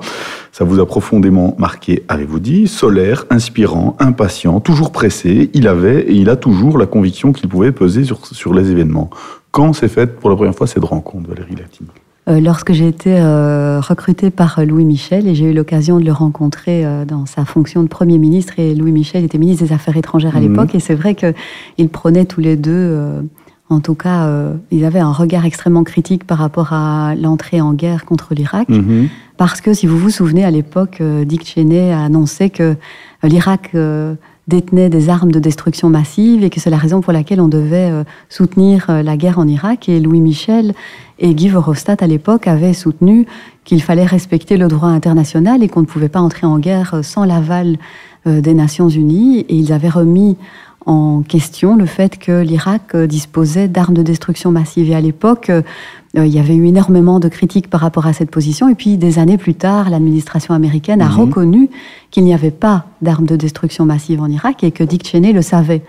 [0.51, 5.49] Ça vous a profondément marqué, avez-vous dit, solaire, inspirant, impatient, toujours pressé.
[5.53, 9.09] Il avait et il a toujours la conviction qu'il pouvait peser sur, sur les événements.
[9.51, 11.87] Quand s'est faite pour la première fois cette rencontre, Valérie Latine
[12.27, 16.11] euh, lorsque j'ai été euh, recrutée par Louis Michel et j'ai eu l'occasion de le
[16.11, 19.95] rencontrer euh, dans sa fonction de Premier ministre et Louis Michel était ministre des Affaires
[19.95, 20.49] étrangères à mhm.
[20.49, 23.23] l'époque et c'est vrai qu'ils prenaient tous les deux,
[23.69, 24.29] en tout cas,
[24.71, 29.09] ils avaient un regard extrêmement critique par rapport à l'entrée en guerre contre l'Irak mhm.
[29.35, 32.75] parce que si vous vous souvenez à l'époque, Dick Cheney a annoncé que
[33.23, 33.75] l'Irak
[34.47, 37.91] détenait des armes de destruction massive et que c'est la raison pour laquelle on devait
[38.29, 40.73] soutenir la guerre en Irak et Louis Michel
[41.19, 43.25] et Guy Verhofstadt, à l'époque, avait soutenu
[43.63, 47.25] qu'il fallait respecter le droit international et qu'on ne pouvait pas entrer en guerre sans
[47.25, 47.77] l'aval
[48.27, 49.39] euh, des Nations Unies.
[49.49, 50.37] Et ils avaient remis
[50.87, 54.89] en question le fait que l'Irak euh, disposait d'armes de destruction massive.
[54.89, 55.51] Et à l'époque,
[56.15, 58.69] euh, il y avait eu énormément de critiques par rapport à cette position.
[58.69, 61.19] Et puis, des années plus tard, l'administration américaine a mhm.
[61.19, 61.69] reconnu
[62.11, 65.41] qu'il n'y avait pas d'armes de destruction massive en Irak et que Dick Cheney le
[65.41, 65.83] savait.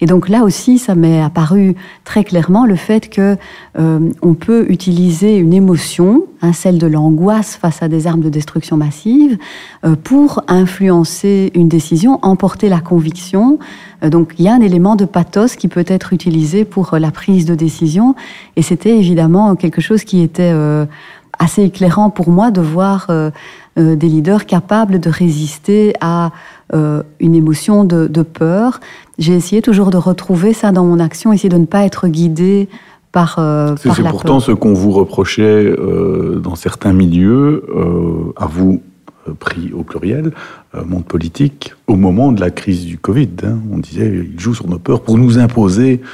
[0.00, 3.36] Et donc là aussi, ça m'est apparu très clairement le fait que
[3.78, 8.28] euh, on peut utiliser une émotion, hein, celle de l'angoisse face à des armes de
[8.28, 9.36] destruction massive,
[9.84, 13.58] euh, pour influencer une décision, emporter la conviction.
[14.02, 17.46] Donc il y a un élément de pathos qui peut être utilisé pour la prise
[17.46, 18.14] de décision.
[18.56, 20.52] Et c'était évidemment quelque chose qui était
[21.38, 23.08] assez éclairant pour moi de voir
[23.76, 26.32] des leaders capables de résister à
[26.72, 28.80] une émotion de, de peur
[29.18, 32.68] j'ai essayé toujours de retrouver ça dans mon action, essayer de ne pas être guidé
[33.12, 38.82] par, euh, C'est pourtant ce qu'on vous reprochait euh, dans certains milieux, euh, à vous
[39.38, 40.32] pris au pluriel,
[40.84, 43.30] monde politique, au moment de la crise du Covid.
[43.44, 43.58] Hein.
[43.72, 46.06] on disait, il joue sur nos peurs pour nous imposer euh,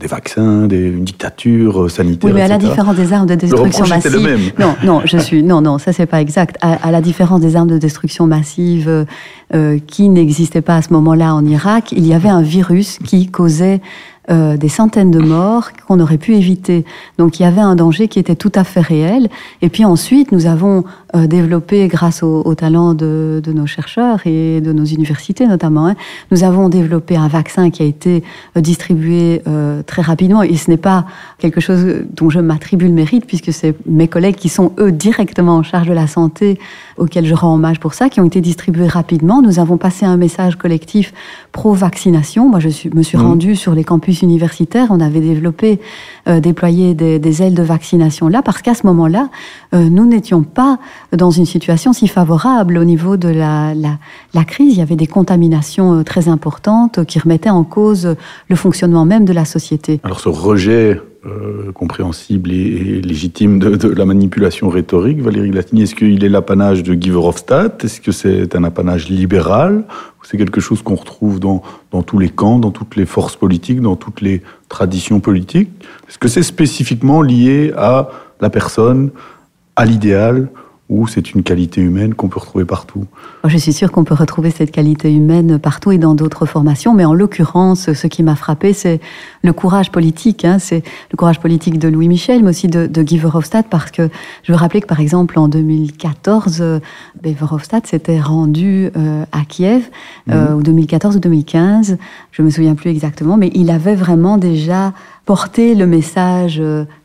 [0.00, 2.28] des vaccins, des, une dictature euh, sanitaire.
[2.28, 4.12] Oui, mais à la différence des armes de destruction massive.
[4.12, 4.40] Le même.
[4.58, 5.42] Non, non, je suis.
[5.42, 6.56] Non, non, ça c'est pas exact.
[6.60, 9.06] À, la différence des armes de destruction massive
[9.54, 13.28] euh, qui n'existaient pas à ce moment-là en Irak, il y avait un virus qui
[13.28, 13.80] causait
[14.28, 16.84] des centaines de morts qu'on aurait pu éviter.
[17.16, 19.28] Donc il y avait un danger qui était tout à fait réel.
[19.62, 24.84] Et puis ensuite, nous avons développé, grâce au, talent de, nos chercheurs et de nos
[24.84, 25.94] universités notamment, hein,
[26.30, 28.22] nous avons développé un vaccin qui a été
[28.56, 29.42] distribué
[29.86, 30.42] très rapidement.
[30.42, 31.06] Et ce n'est pas
[31.38, 35.56] quelque chose dont je m'attribue le mérite, puisque c'est mes collègues qui sont, eux, directement
[35.56, 36.58] en charge de la santé,
[36.96, 39.42] auxquels je rends hommage pour ça, qui ont été distribués rapidement.
[39.42, 41.12] Nous avons passé un message collectif
[41.52, 42.48] pro-vaccination.
[42.48, 43.22] Moi, je suis, me suis mmh.
[43.22, 44.88] rendue sur les campus universitaires.
[44.90, 45.80] On avait développé,
[46.28, 49.28] euh, déployé des, ailes de vaccination là, parce qu'à ce moment-là,
[49.74, 50.78] euh, nous n'étions pas
[51.12, 54.74] dans une situation si favorable au niveau de la, la, crise.
[54.74, 58.16] Il y avait des contaminations euh, très importantes qui remettaient en cause
[58.48, 60.00] le fonctionnement même de la société.
[60.04, 66.22] Alors ce rejet euh, compréhensible et, légitime de, la manipulation rhétorique, Valérie Glatini Est-ce qu'il
[66.22, 67.84] est l'apanage de Guy Verhofstadt?
[67.84, 69.84] Est-ce que c'est un apanage libéral?
[70.22, 73.80] C'est quelque chose qu'on retrouve dans, dans tous les camps, dans toutes les forces politiques,
[73.80, 75.70] dans toutes les traditions politiques?
[76.08, 78.10] Est-ce que c'est spécifiquement lié à
[78.40, 79.10] la personne,
[79.74, 80.48] à l'idéal
[80.88, 83.04] ou c'est une qualité humaine qu'on peut retrouver partout?
[83.44, 87.04] Je suis sûre qu'on peut retrouver cette qualité humaine partout et dans d'autres formations, mais
[87.04, 89.00] en l'occurrence, ce qui m'a frappé, c'est
[89.42, 90.44] le courage politique.
[90.44, 90.58] Hein.
[90.58, 94.08] c'est le courage politique de Louis Michel, mais aussi de, de Guy Verhofstadt, parce que
[94.42, 96.80] je veux rappeler que, par exemple, en 2014, euh,
[97.22, 99.88] ben, Verhofstadt s'était rendu euh, à Kiev,
[100.30, 100.56] euh, mhm.
[100.56, 101.98] ou 2014 ou 2015,
[102.32, 104.92] je me souviens plus exactement, mais il avait vraiment déjà
[105.28, 106.62] porté le message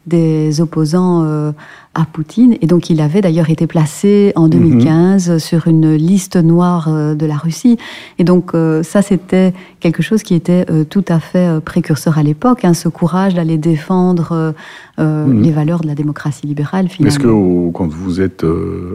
[0.07, 1.53] des opposants
[1.95, 2.57] à Poutine.
[2.61, 5.39] Et donc il avait d'ailleurs été placé en 2015 mhm.
[5.39, 7.77] sur une liste noire euh, de la Russie.
[8.17, 12.23] Et donc euh, ça, c'était quelque chose qui était euh, tout à fait précurseur à
[12.23, 14.53] l'époque, hein, ce courage d'aller défendre
[14.97, 15.41] mhm.
[15.41, 16.87] les valeurs de la démocratie libérale.
[17.03, 18.45] Est-ce que quand vous êtes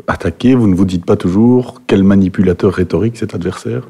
[0.06, 3.82] attaqué, vous ne vous dites pas toujours quel manipulateur rhétorique cet adversaire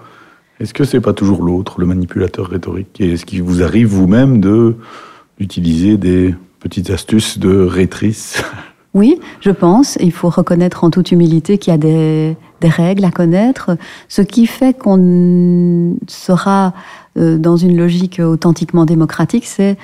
[0.61, 3.01] Est-ce que c'est pas toujours l'autre, le manipulateur rhétorique?
[3.01, 4.77] Et est-ce qu'il vous arrive vous-même de
[5.39, 8.43] d'utiliser des petites astuces de rhétrice
[8.95, 9.97] Oui, je pense.
[10.01, 13.77] Il faut reconnaître en toute humilité qu'il y a des, règles à connaître,
[14.09, 16.75] ce qui fait qu'on sera
[17.17, 19.77] euh, dans une logique authentiquement démocratique, c'est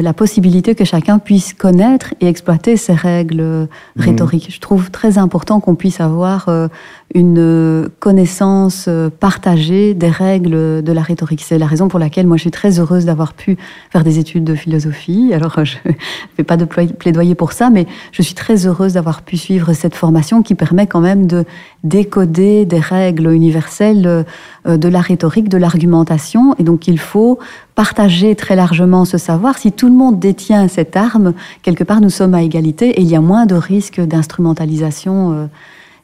[0.00, 4.00] la possibilité que chacun puisse connaître et exploiter ces règles mmh.
[4.00, 4.48] rhétoriques.
[4.50, 6.68] Je trouve très important qu'on puisse avoir euh,
[7.14, 8.88] une connaissance
[9.20, 11.42] partagée des règles de la rhétorique.
[11.42, 13.58] C'est la raison pour laquelle moi je suis très heureuse d'avoir pu
[13.90, 15.32] faire des études de philosophie.
[15.34, 15.92] Alors je ne
[16.36, 19.94] fais pas de plaidoyer pour ça, mais je suis très heureuse d'avoir pu suivre cette
[19.94, 21.44] formation qui permet quand même de
[21.84, 24.24] décoder des règles universelles
[24.64, 26.54] de la rhétorique, de l'argumentation.
[26.58, 27.38] Et donc il faut
[27.74, 29.58] partager très largement ce savoir.
[29.58, 33.08] Si tout le monde détient cette arme, quelque part nous sommes à égalité et il
[33.08, 35.46] y a moins de risques d'instrumentalisation euh,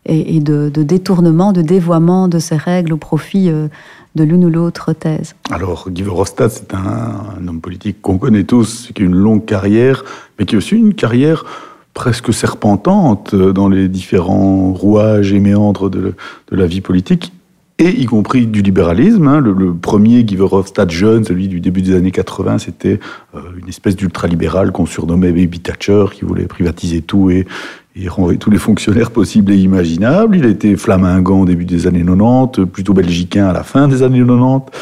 [0.07, 3.69] et, de, détournement, de dévoiement de ces règles au profit euh,
[4.15, 5.35] de l'une ou l'autre thèse.
[5.51, 10.05] Alors, Guy Verhofstadt, c'est un, homme politique qu'on connaît tous, qui a une longue carrière,
[10.39, 11.45] mais qui a aussi une carrière
[11.93, 16.15] presque serpentante dans les différents rouages et méandres de,
[16.51, 17.33] de la vie politique
[17.79, 19.29] et y compris du libéralisme.
[19.29, 19.41] Hein.
[19.41, 22.99] Le, premier Guy Verhofstadt jeune, celui du début des années 80, c'était
[23.35, 27.47] euh, une espèce d'ultralibéral qu'on surnommait Baby Thatcher, qui voulait privatiser tout et,
[27.95, 30.37] et renvoyer tous les fonctionnaires possibles et imaginables.
[30.37, 34.25] Il était flamingant au début des années 90, plutôt belgicain à la fin des années
[34.25, 34.73] 90.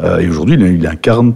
[0.00, 1.34] Euh, et aujourd'hui, il, incarne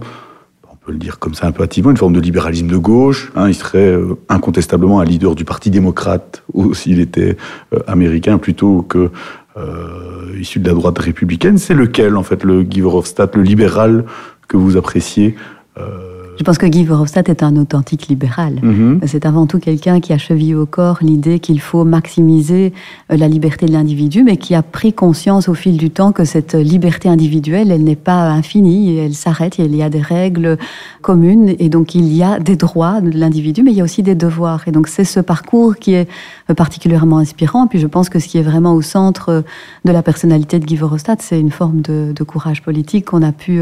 [0.71, 3.31] on peut le dire comme ça un peu hâtivement, une forme de libéralisme de gauche.
[3.35, 6.43] Hein, il serait euh, incontestablement un leader du Parti démocrate,
[6.73, 7.37] s'il était
[7.85, 9.11] américain, plutôt que
[9.57, 11.57] euh, issu de la droite républicaine.
[11.57, 14.05] C'est lequel, en fait, le Guy Verhofstadt, le libéral
[14.47, 15.35] que vous appréciez
[15.77, 18.55] euh, je pense que Guy Verhofstadt est un authentique libéral.
[18.63, 19.01] Mhm.
[19.05, 22.73] C'est avant tout quelqu'un qui a chevillé au corps l'idée qu'il faut maximiser
[23.11, 26.25] euh, la liberté de l'individu, mais qui a pris conscience au fil du temps que
[26.25, 30.57] cette liberté individuelle, elle n'est pas infinie, elle s'arrête, il y a des règles
[31.03, 34.01] communes, et donc il y a des droits de l'individu, mais il y a aussi
[34.01, 34.63] des devoirs.
[34.67, 36.09] Et donc c'est ce parcours qui est
[36.53, 37.67] particulièrement inspirant.
[37.67, 39.41] Puis je pense que ce qui est vraiment au centre euh,
[39.85, 43.59] de la personnalité de Guy Verhofstadt, c'est une forme de, courage politique qu'on a pu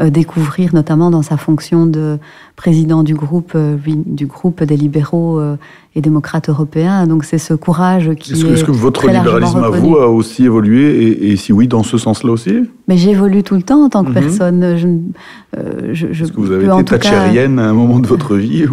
[0.00, 2.18] découvrir, notamment dans sa fonction de
[2.60, 5.56] président du groupe, euh, du groupe des libéraux euh,
[5.94, 7.06] et démocrates européens.
[7.06, 8.52] Donc c'est ce courage qui est.
[8.52, 12.32] Est-ce que, votre libéralisme à vous a aussi évolué et, si oui, dans ce sens-là
[12.32, 12.68] aussi?
[12.86, 14.14] Mais j'évolue tout le temps en tant que mhm.
[14.14, 14.76] personne.
[14.76, 14.88] Je,
[15.56, 18.66] euh, Est-ce que vous avez été thatchérienne à un moment de votre vie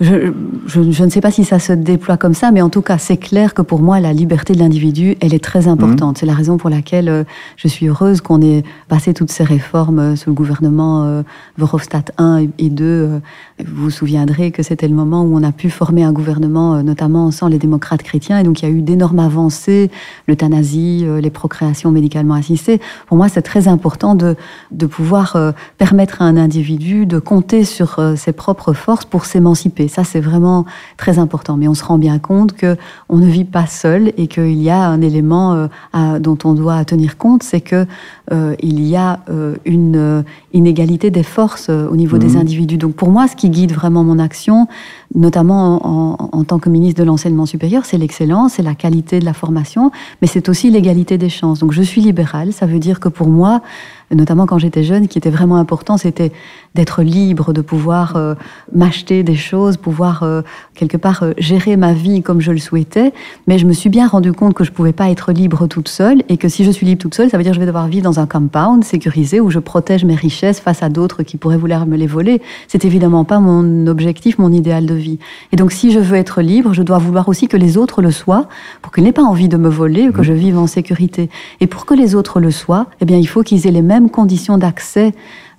[0.00, 0.32] je,
[0.66, 3.16] je, ne sais pas si ça se déploie comme ça, mais en tout cas, c'est
[3.16, 6.16] clair que pour moi, la liberté de l'individu, elle est très importante.
[6.16, 6.16] Mhm.
[6.16, 7.22] C'est la raison pour laquelle euh,
[7.56, 11.22] je suis heureuse qu'on ait passé toutes ces réformes euh, sous le gouvernement euh,
[11.58, 13.20] Verhofstadt 1 et 2.
[13.64, 17.30] Vous vous souviendrez que c'était le moment où on a pu former un gouvernement, notamment
[17.30, 19.92] sans les démocrates chrétiens, et donc il y a eu d'énormes avancées,
[20.26, 22.80] l'euthanasie, les procréations médicalement assistées.
[23.06, 24.34] Pour moi, c'est très important de,
[24.72, 25.36] de pouvoir
[25.78, 30.64] permettre à un individu de compter sur ses propres forces pour s'émanciper ça, c'est vraiment
[30.96, 31.56] très important.
[31.56, 32.76] Mais on se rend bien compte que
[33.08, 36.84] on ne vit pas seul et qu'il y a un élément euh, dont on doit
[36.84, 37.86] tenir compte, c'est que
[38.32, 42.40] euh, il y a euh, une inégalité des forces au niveau des mhm.
[42.40, 42.78] individus.
[42.78, 44.66] Donc pour moi, ce qui guide vraiment mon action,
[45.14, 49.32] notamment en, tant que ministre de l'enseignement supérieur, c'est l'excellence, c'est la qualité de la
[49.32, 51.60] formation, mais c'est aussi l'égalité des chances.
[51.60, 53.62] Donc je suis libérale, ça veut dire que pour moi,
[54.10, 56.32] notamment quand j'étais jeune, qui était vraiment important, c'était
[56.74, 58.34] d'être libre, de pouvoir euh,
[58.74, 60.42] m'acheter des choses, pouvoir euh,
[60.74, 63.12] quelque part euh, gérer ma vie comme je le souhaitais.
[63.46, 66.22] Mais je me suis bien rendu compte que je pouvais pas être libre toute seule
[66.28, 67.86] et que si je suis libre toute seule, ça veut dire que je vais devoir
[67.86, 71.56] vivre dans un compound sécurisé où je protège mes richesses face à d'autres qui pourraient
[71.56, 72.42] vouloir me les voler.
[72.66, 75.18] C'est évidemment pas mon objectif, mon idéal de vie.
[75.52, 78.10] Et donc si je veux être libre, je dois vouloir aussi que les autres le
[78.10, 78.48] soient
[78.82, 80.24] pour qu'ils n'aient pas envie de me voler ou que mmh.
[80.24, 81.30] je vive en sécurité.
[81.60, 83.93] Et pour que les autres le soient, eh bien il faut qu'ils aient les mêmes
[84.02, 85.12] conditions d'accès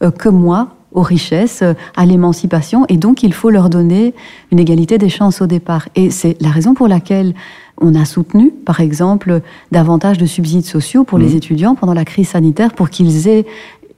[0.03, 4.13] euh, que moi aux richesses, euh, à l'émancipation, et donc il faut leur donner
[4.51, 5.89] une égalité des chances au départ.
[5.95, 7.33] Et c'est la raison pour laquelle
[7.81, 11.38] on a soutenu, par exemple, davantage de subsides sociaux pour les mmh.
[11.38, 13.45] étudiants pendant la crise sanitaire pour qu'ils aient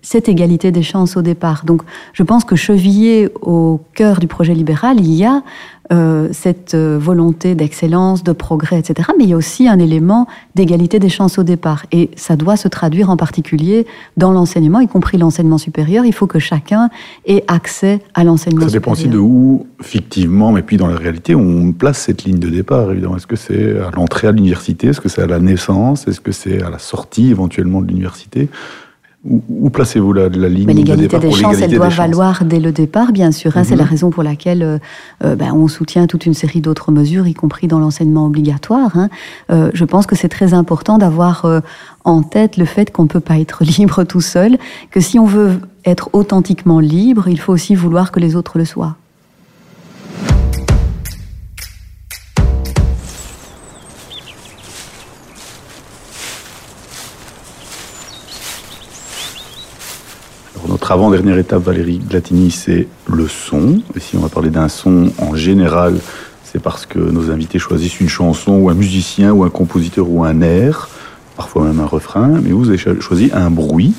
[0.01, 1.65] cette égalité des chances au départ.
[1.65, 1.81] Donc
[2.13, 5.43] je pense que chevillé au cœur du projet libéral, il y a
[5.91, 9.09] euh, cette euh, volonté d'excellence, de progrès, etc.
[9.17, 11.85] Mais il y a aussi un élément d'égalité des chances au départ.
[11.91, 16.05] Et ça doit se traduire en particulier dans l'enseignement, y compris l'enseignement supérieur.
[16.05, 16.89] Il faut que chacun
[17.25, 18.71] ait accès à l'enseignement supérieur.
[18.71, 22.39] Ça dépend aussi de où, fictivement, mais puis dans la réalité, on place cette ligne
[22.39, 23.15] de départ, évidemment.
[23.15, 24.87] Est-ce que c'est à l'entrée à l'université?
[24.87, 26.07] Est-ce que c'est à la naissance?
[26.07, 28.49] Est-ce que c'est à la sortie, éventuellement, de l'université?
[29.29, 33.31] Où, placez-vous la, la ligne L'égalité des chances, elle doit valoir dès le départ, bien
[33.31, 33.57] sûr.
[33.57, 33.63] Hein.
[33.63, 33.89] C'est la mhm.
[33.89, 34.77] raison pour laquelle euh,
[35.23, 38.95] euh, ben, on soutient toute une série d'autres mesures, y compris dans l'enseignement obligatoire.
[38.95, 39.09] Hein.
[39.51, 41.45] Euh, je pense que c'est très important d'avoir
[42.03, 44.57] en tête le fait qu'on ne peut pas être libre tout seul,
[44.91, 48.65] que si on veut être authentiquement libre, il faut aussi vouloir que les autres le
[48.65, 48.95] soient.
[60.87, 63.81] Notre avant-dernière étape, Valérie Glatini, c'est le son.
[63.93, 65.97] Et si on va parler d'un son en général,
[66.45, 70.23] c'est parce que nos invités choisissent une chanson ou un musicien ou un compositeur ou
[70.23, 70.87] un air,
[71.35, 73.95] parfois même un refrain, mais vous avez choisi un bruit.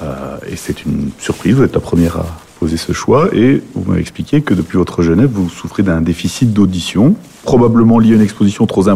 [0.00, 2.26] Euh, et c'est une surprise, vous êtes la première à
[2.60, 6.52] poser ce choix et vous m'avez expliqué que depuis votre jeunesse, vous souffrez d'un déficit
[6.52, 8.88] d'audition, probablement lié à une exposition trop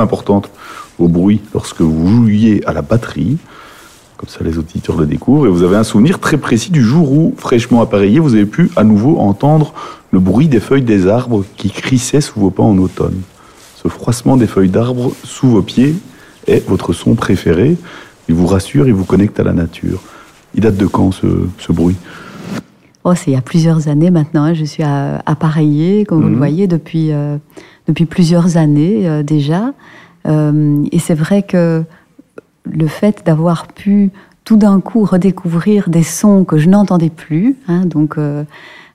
[0.00, 0.50] importante
[0.98, 3.38] au bruit lorsque vous jouiez à la batterie.
[4.16, 5.46] Comme ça, les auditeurs le découvrent.
[5.46, 8.70] Et vous avez un souvenir très précis du jour où, fraîchement appareillé, vous avez pu
[8.76, 9.74] à nouveau entendre
[10.10, 13.20] le bruit des feuilles des arbres qui crissaient sous vos pas en automne.
[13.74, 15.94] Ce froissement des feuilles d'arbres sous vos pieds
[16.46, 17.76] est votre son préféré.
[18.28, 20.00] Il vous rassure, il vous connecte à la nature.
[20.54, 21.96] Il date de quand ce, bruit?
[23.04, 24.44] Oh, c'est il y a plusieurs années maintenant.
[24.44, 24.54] Hein.
[24.54, 26.38] Je suis appareillée, comme vous le mhm.
[26.38, 27.36] voyez, depuis, euh,
[27.86, 29.74] depuis plusieurs années euh, déjà.
[30.26, 31.84] Euh, et c'est vrai que
[32.70, 34.10] le fait d'avoir pu
[34.46, 38.44] tout d'un coup redécouvrir des sons que je n'entendais plus, hein, donc euh,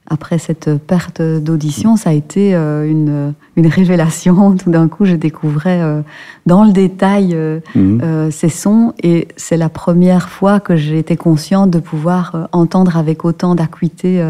[0.07, 4.55] après cette perte d'audition, ça a été euh, une, une, révélation.
[4.63, 6.01] Tout d'un coup, je découvrais euh,
[6.45, 7.37] dans le détail
[7.75, 8.31] mhm.
[8.31, 13.25] ces sons et c'est la première fois que j'ai été consciente de pouvoir entendre avec
[13.25, 14.23] autant d'acuité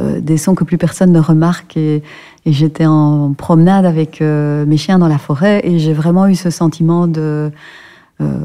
[0.00, 2.02] des sons que plus personne ne remarque et,
[2.46, 6.50] et j'étais en promenade avec mes chiens dans la forêt et j'ai vraiment eu ce
[6.50, 7.52] sentiment de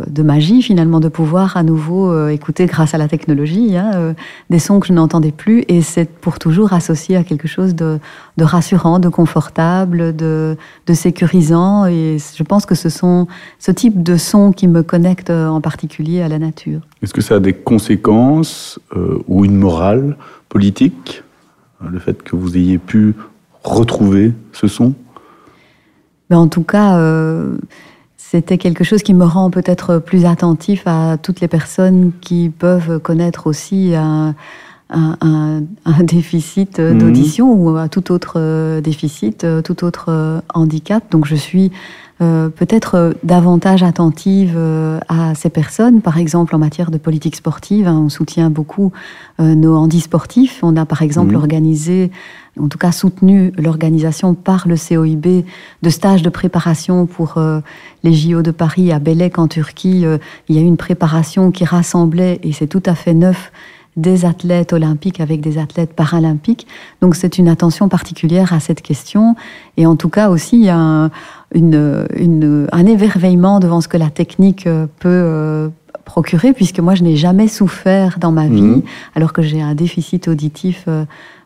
[0.07, 4.13] de magie finalement de pouvoir à nouveau euh, écouter grâce à la technologie hein, euh,
[4.49, 5.63] des sons que je n'entendais plus.
[5.67, 7.99] Et c'est pour toujours associé à quelque chose de,
[8.39, 10.57] rassurant, de confortable, de,
[10.93, 11.86] sécurisant.
[11.86, 13.28] Et je pense que ce sont
[13.59, 16.82] ce type de sons qui me connectent en particulier à la nature.
[17.01, 18.80] Est-ce que ça a des conséquences
[19.28, 20.17] ou une morale
[20.49, 21.23] politique
[21.88, 23.13] le fait que vous ayez pu
[23.63, 24.93] retrouver ce son?
[26.30, 26.99] Mais En tout cas,
[28.30, 32.99] c'était quelque chose qui me rend peut-être plus attentif à toutes les personnes qui peuvent
[32.99, 34.36] connaître aussi un,
[36.01, 37.61] déficit d'audition mhm.
[37.61, 41.09] ou à tout autre déficit, tout autre handicap.
[41.09, 41.71] Donc je suis
[42.20, 44.57] peut-être davantage attentive
[45.07, 46.01] à ces personnes.
[46.01, 48.91] Par exemple, en matière de politique sportive, hein, on soutient beaucoup
[49.39, 50.59] nos handisportifs.
[50.63, 51.38] On a par exemple mhm.
[51.38, 52.11] organisé
[52.59, 55.45] en tout cas soutenu l'organisation par le COIB
[55.82, 57.59] de stages de préparation pour euh,
[58.03, 60.05] les JO de Paris à Bélec en Turquie.
[60.05, 60.18] Euh,
[60.49, 63.51] il y a eu une préparation qui rassemblait, et c'est tout à fait neuf,
[63.95, 66.68] des athlètes olympiques avec des athlètes paralympiques.
[67.01, 69.36] Donc c'est une attention particulière à cette question.
[69.76, 71.11] Et en tout cas aussi, il y a un,
[71.55, 75.71] un émerveillement devant ce que la technique euh, peut
[76.05, 78.81] procurer, puisque moi je n'ai jamais souffert dans ma vie, mmh.
[79.15, 80.87] alors que j'ai un déficit auditif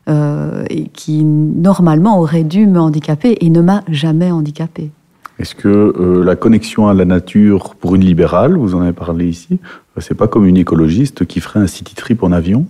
[0.10, 4.90] euh, qui normalement aurait dû me handicaper et ne m'a jamais handicapé.
[5.38, 9.28] Est-ce que euh, la connexion à la nature pour une libérale, vous en avez parlé
[9.28, 12.66] ici, euh, c'est pas comme une écologiste qui ferait un city trip en avion?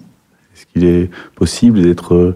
[0.54, 2.36] Est-ce qu'il est possible d'être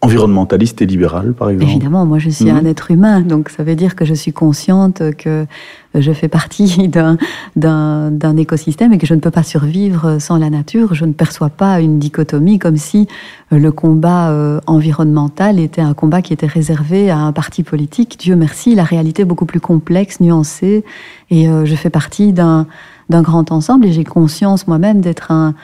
[0.00, 2.66] environnementaliste et libérale, par exemple Évidemment, moi je suis un mhm.
[2.66, 5.46] être humain, donc ça veut dire que je suis consciente que
[5.94, 6.88] je fais partie
[7.56, 10.94] d'un écosystème et que je ne peux pas survivre sans la nature.
[10.94, 13.08] Je ne perçois pas une dichotomie comme si
[13.50, 18.16] le combat euh, environnemental était un combat qui était réservé à un parti politique.
[18.18, 20.84] Dieu merci, la réalité est beaucoup plus complexe, nuancée,
[21.30, 22.66] et euh, je fais partie d'un
[23.08, 25.54] grand ensemble et j'ai conscience moi-même d'être un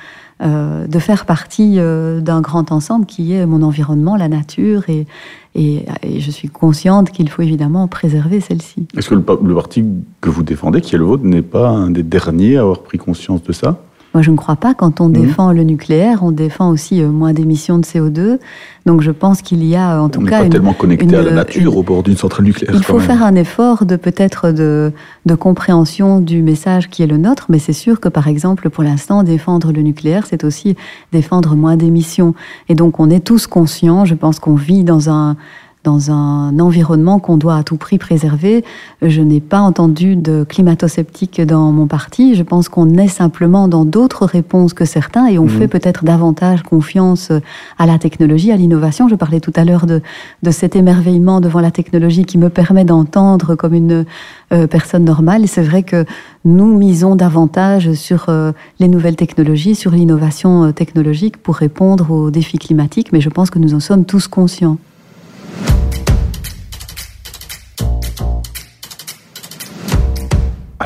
[0.41, 5.07] euh, de faire partie euh, d'un grand ensemble qui est mon environnement, la nature, et,
[5.55, 8.87] je suis consciente qu'il faut évidemment préserver celle-ci.
[8.97, 9.85] Est-ce que le, le, parti
[10.23, 12.97] que vous défendez, qui est le vôtre, n'est pas un des derniers à avoir pris
[12.97, 13.79] conscience de ça?
[14.15, 14.75] Moi, je ne crois pas.
[14.75, 15.13] Quand on mmh.
[15.13, 18.39] défend le nucléaire, on défend aussi euh, moins d'émissions de CO2.
[18.85, 21.77] Donc, je pense qu'il y a, en tout cas, pas tellement connecté à la nature
[21.77, 22.75] au bord d'une centrale nucléaire.
[22.75, 24.93] Il faut faire un effort de peut-être de,
[25.25, 28.83] de compréhension du message qui est le nôtre, mais c'est sûr que, par exemple, pour
[28.83, 30.77] l'instant, défendre le nucléaire, c'est aussi
[31.13, 32.35] défendre moins d'émissions.
[32.69, 34.05] Et donc, on est tous conscients.
[34.05, 35.37] Je pense qu'on vit dans un
[35.85, 38.65] dans un environnement qu'on doit à tout prix préserver.
[39.03, 42.35] Je n'ai pas entendu de climato-sceptique dans mon parti.
[42.35, 45.51] Je pense qu'on est simplement dans d'autres réponses que certains et on mhm.
[45.51, 47.33] fait peut-être davantage confiance
[47.79, 49.09] à la technologie, à l'innovation.
[49.09, 50.03] Je parlais tout à l'heure de,
[50.43, 54.05] de cet émerveillement devant la technologie qui me permet d'entendre comme une
[54.53, 55.45] euh, personne normale.
[55.45, 56.05] Et c'est vrai que
[56.45, 62.31] nous misons davantage sur euh, les nouvelles technologies, sur l'innovation euh, technologique pour répondre aux
[62.31, 64.79] défis climatiques, mais je pense que nous en sommes tous conscients.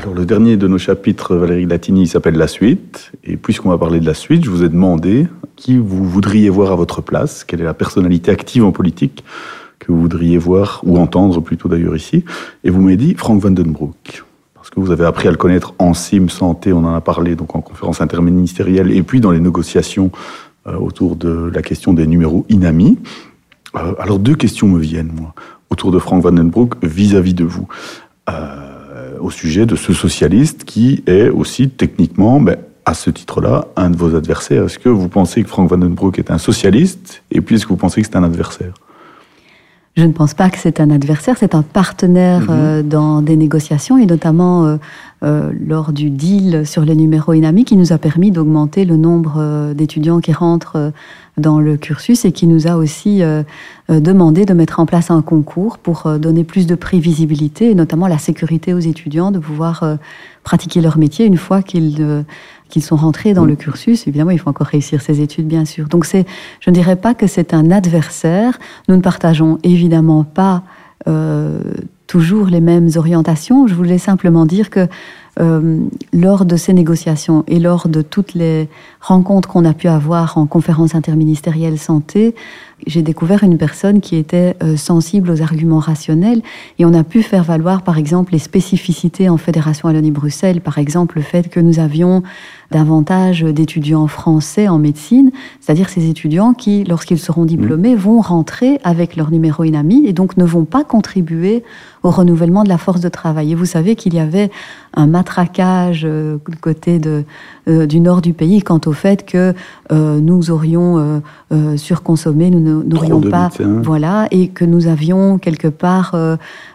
[0.07, 3.11] Alors, le dernier de nos chapitres, Valérie Latini, s'appelle La suite.
[3.25, 5.27] Et puisqu'on va parler de la suite, je vous ai demandé
[5.57, 9.25] qui vous voudriez voir à votre place, quelle est la personnalité active en politique
[9.81, 12.25] que vous voudriez voir, ou entendre plutôt d'ailleurs ici.
[12.63, 14.23] Et vous m'avez dit Frank Vandenbroek.
[14.55, 17.35] Parce que vous avez appris à le connaître en CIM Santé, on en a parlé
[17.35, 20.13] donc en conférence interministérielle, et puis dans les négociations
[20.69, 22.97] euh, autour de la question des numéros INAMI.
[23.75, 25.35] Euh, alors, deux questions me viennent, moi,
[25.69, 27.67] autour de Frank Vandenbroek vis-à-vis de vous.
[28.31, 28.66] Euh,
[29.21, 33.97] au sujet de ce socialiste qui est aussi techniquement, ben, à ce titre-là, un de
[33.97, 34.65] vos adversaires.
[34.65, 37.77] Est-ce que vous pensez que Frank Vandenbroek est un socialiste Et puis, est-ce que vous
[37.77, 38.75] pensez que c'est un adversaire?
[39.97, 42.49] Je ne pense pas que c'est un adversaire, c'est un partenaire mhm.
[42.51, 44.77] euh, dans des négociations et notamment euh,
[45.23, 49.73] euh, lors du deal sur les numéros INAMI qui nous a permis d'augmenter le nombre
[49.73, 50.93] d'étudiants qui rentrent
[51.39, 53.23] dans le cursus et qui nous a aussi
[53.89, 58.19] demandé de mettre en place un concours pour donner plus de prévisibilité et notamment la
[58.19, 59.85] sécurité aux étudiants de pouvoir
[60.45, 62.25] pratiquer leur métier une fois qu'ils
[62.69, 64.07] qu'ils sont rentrés dans le cursus.
[64.07, 65.89] Évidemment, il faut encore réussir ses études, bien sûr.
[65.89, 66.27] Donc, c'est,
[66.61, 68.59] je ne dirais pas que c'est un adversaire.
[68.89, 70.63] Nous ne partageons évidemment pas
[72.07, 73.67] toujours les mêmes orientations.
[73.67, 74.89] Je voulais simplement dire que
[75.39, 75.81] euh,
[76.13, 78.69] lors de ces négociations et lors de toutes les
[79.01, 82.35] rencontres qu'on a pu avoir en conférence interministérielle santé,
[82.87, 86.43] j'ai découvert une personne qui était euh, sensible aux arguments rationnels
[86.79, 91.17] et on a pu faire valoir par exemple les spécificités en Fédération Wallonie-Bruxelles, par exemple
[91.17, 92.23] le fait que nous avions
[92.71, 97.99] davantage d'étudiants français en médecine, c'est-à-dire ces étudiants qui, lorsqu'ils seront diplômés, mmh.
[97.99, 101.63] vont rentrer avec leur numéro INAMI et donc ne vont pas contribuer
[102.03, 103.53] au renouvellement de la force de travail.
[103.53, 104.51] Et vous savez qu'il y avait
[104.95, 107.25] un matraquage euh, côté de,
[107.69, 109.55] euh, du nord du pays quant au fait que
[109.93, 111.23] euh, nous aurions
[111.77, 113.51] surconsommé, nous n'aurions pas,
[113.83, 116.17] voilà, et que nous avions quelque part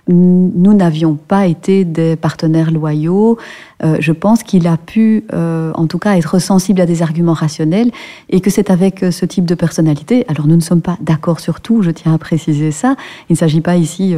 [0.07, 3.37] nous n'avions pas été des partenaires loyaux.
[3.83, 7.33] Euh, je pense qu'il a pu, euh, en tout cas, être sensible à des arguments
[7.33, 7.91] rationnels
[8.29, 10.25] et que c'est avec euh, ce type de personnalité.
[10.27, 12.95] Alors, nous ne sommes pas d'accord sur tout, je tiens à préciser ça.
[13.29, 14.15] Il ne s'agit pas ici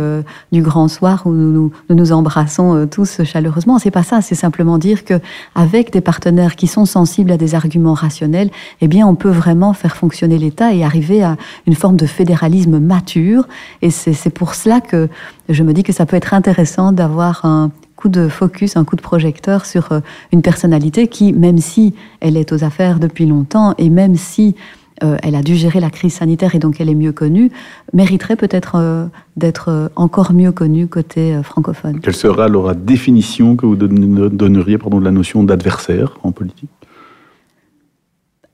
[0.52, 3.80] du grand soir où nous nous, embrassons tous chaleureusement.
[3.80, 4.22] C'est pas ça.
[4.22, 5.16] C'est simplement dire que
[5.56, 8.50] avec des partenaires qui sont sensibles à des arguments rationnels,
[8.82, 12.80] eh bien, on peut vraiment faire fonctionner l'État et arriver à une forme de fédéralisme
[12.80, 13.48] mature.
[13.82, 15.10] Et c'est pour cela que
[15.50, 18.96] je me dis que ça peut être intéressant d'avoir un coup de focus, un coup
[18.96, 20.00] de projecteur sur euh,
[20.32, 24.56] une personnalité qui, même si elle est aux affaires depuis longtemps et même si
[25.04, 27.52] euh, elle a dû gérer la crise sanitaire et donc elle est mieux connue,
[27.94, 29.06] mériterait peut-être euh,
[29.38, 32.00] d'être encore mieux connue côté francophone.
[32.00, 36.70] Quelle sera alors la définition que vous donneriez pardon, de la notion d'adversaire en politique?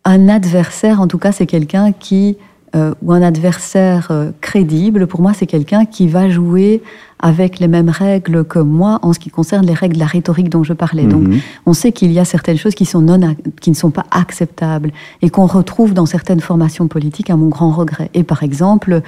[0.06, 2.38] Un adversaire, en tout cas, c'est quelqu'un qui
[2.76, 6.84] euh, ou un adversaire euh, crédible, pour moi, c'est quelqu'un qui va jouer
[7.20, 10.50] avec les mêmes règles que moi en ce qui concerne les règles de la rhétorique
[10.50, 11.06] dont je parlais.
[11.06, 11.40] Donc, mhm.
[11.66, 14.92] on sait qu'il y a certaines choses qui, sont non, qui ne sont pas acceptables
[15.22, 18.12] et qu'on retrouve dans certaines formations politiques à mon grand regret.
[18.14, 19.02] Et par exemple,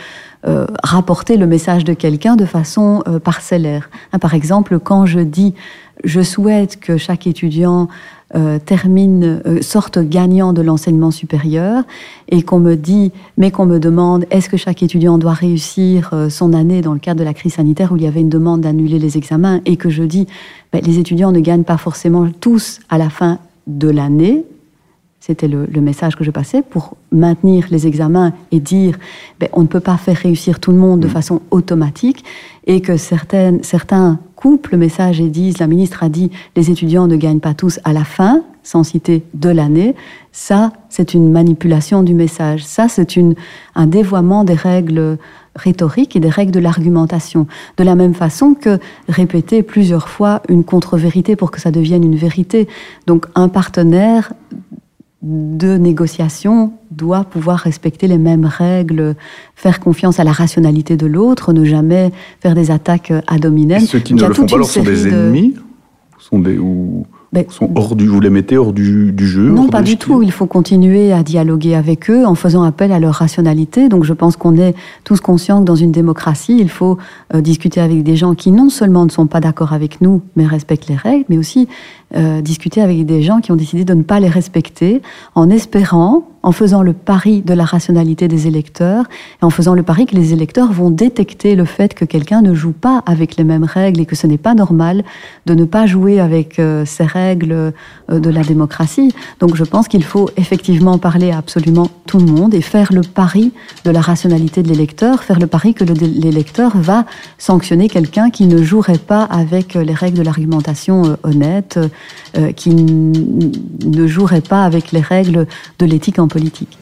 [0.48, 3.90] euh, rapporter le message de quelqu'un de façon parcellaire.
[4.12, 5.54] Hein, par exemple, quand je dis
[6.04, 7.88] je souhaite que chaque étudiant
[8.34, 11.84] euh, termine, euh, sorte gagnant de l'enseignement supérieur
[12.30, 16.30] et qu'on me dit, mais qu'on me demande, est-ce que chaque étudiant doit réussir euh,
[16.30, 18.62] son année dans le cadre de la crise sanitaire où il y avait une demande
[18.62, 20.28] d'annuler les examens et que je dis,
[20.72, 24.46] ben, les étudiants ne gagnent pas forcément tous à la fin de l'année,
[25.22, 28.98] c'était le, message que je passais pour maintenir les examens et dire
[29.40, 31.12] ben, on ne peut pas faire réussir tout le monde de mmh.
[31.12, 32.26] façon automatique
[32.66, 37.06] et que certaines, certains coupent le message et disent la ministre a dit les étudiants
[37.06, 39.96] ne gagnent pas tous à la fin, sans citer de l'année.
[40.32, 42.66] Ça, c'est une manipulation du message.
[42.66, 43.16] Ça, c'est
[43.76, 45.20] un dévoiement des règles
[45.56, 47.46] rhétoriques et des règles de l'argumentation.
[47.78, 52.16] De la même façon que répéter plusieurs fois une contre-vérité pour que ça devienne une
[52.16, 52.68] vérité.
[53.06, 54.34] Donc un partenaire
[55.22, 59.16] de négociation doit pouvoir respecter les mêmes règles,
[59.56, 63.82] faire confiance à la rationalité de l'autre, ne jamais faire des attaques ad hominem.
[63.82, 65.56] ceux qui ne le font pas alors sont des ennemis
[66.22, 69.68] sont des, ou ben, sont hors du, vous les mettez hors du, du jeu Non,
[69.68, 70.22] pas du tout.
[70.22, 73.90] Il faut continuer à dialoguer avec eux en faisant appel à leur rationalité.
[73.90, 76.98] Donc je pense qu'on est tous conscients que dans une démocratie, il faut
[77.34, 80.46] euh, discuter avec des gens qui non seulement ne sont pas d'accord avec nous, mais
[80.46, 81.68] respectent les règles, mais aussi
[82.16, 85.02] euh, discuter avec des gens qui ont décidé de ne pas les respecter
[85.36, 89.06] en espérant en faisant le pari de la rationalité des électeurs
[89.42, 92.54] et en faisant le pari que les électeurs vont détecter le fait que quelqu'un ne
[92.54, 95.04] joue pas avec les mêmes règles et que ce n'est pas normal
[95.46, 99.14] de ne pas jouer avec euh, ces règles euh, de la démocratie.
[99.40, 103.02] Donc je pense qu'il faut effectivement parler à absolument tout le monde et faire le
[103.02, 103.52] pari
[103.86, 107.06] de la rationalité de l'électeur, faire le pari que l'électeur va
[107.38, 111.18] sanctionner quelqu'un qui ne jouerait pas avec les règles de l'argumentation
[112.38, 115.48] euh, qui ne jouerait pas avec les règles
[115.80, 116.78] de l'éthique en politique.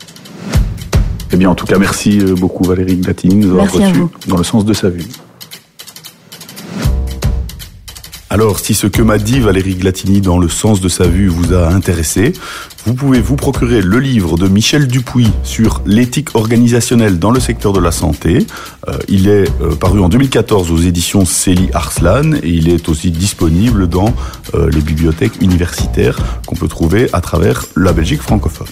[1.32, 4.38] Eh bien, en tout cas, merci euh, beaucoup Valérie Glatini de nous avoir reçus dans
[4.38, 5.06] le sens de sa vue.
[8.32, 11.56] Alors, si ce que m'a dit Valérie Glatini dans le sens de sa vue vous
[11.56, 12.34] a intéressé,
[12.86, 17.74] vous pouvez vous procurer le livre de Michel Dupuis sur l'éthique organisationnelle dans le secteur
[17.74, 18.46] de la santé.
[18.88, 23.10] Euh, il est euh, paru en 2014 aux éditions Célie Arslan et il est aussi
[23.10, 24.14] disponible dans
[24.54, 28.68] euh, les bibliothèques universitaires qu'on peut trouver à travers la Belgique francophone.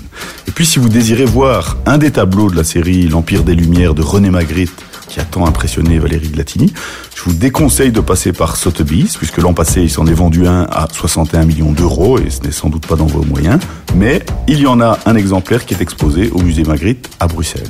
[0.47, 3.95] Et puis, si vous désirez voir un des tableaux de la série L'Empire des Lumières
[3.95, 6.73] de René Magritte, qui a tant impressionné Valérie Glatini.
[7.15, 10.63] Je vous déconseille de passer par Sotheby's, puisque l'an passé, il s'en est vendu un
[10.63, 13.59] à 61 millions d'euros, et ce n'est sans doute pas dans vos moyens.
[13.95, 17.67] Mais il y en a un exemplaire qui est exposé au musée Magritte à Bruxelles.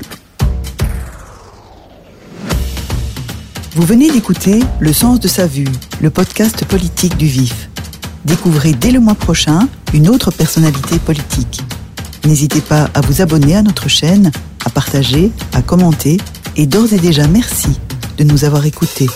[3.75, 5.67] Vous venez d'écouter Le sens de sa vue,
[6.01, 7.69] le podcast politique du vif.
[8.25, 11.61] Découvrez dès le mois prochain une autre personnalité politique.
[12.25, 14.31] N'hésitez pas à vous abonner à notre chaîne,
[14.65, 16.17] à partager, à commenter
[16.57, 17.69] et d'ores et déjà merci
[18.17, 19.07] de nous avoir écoutés.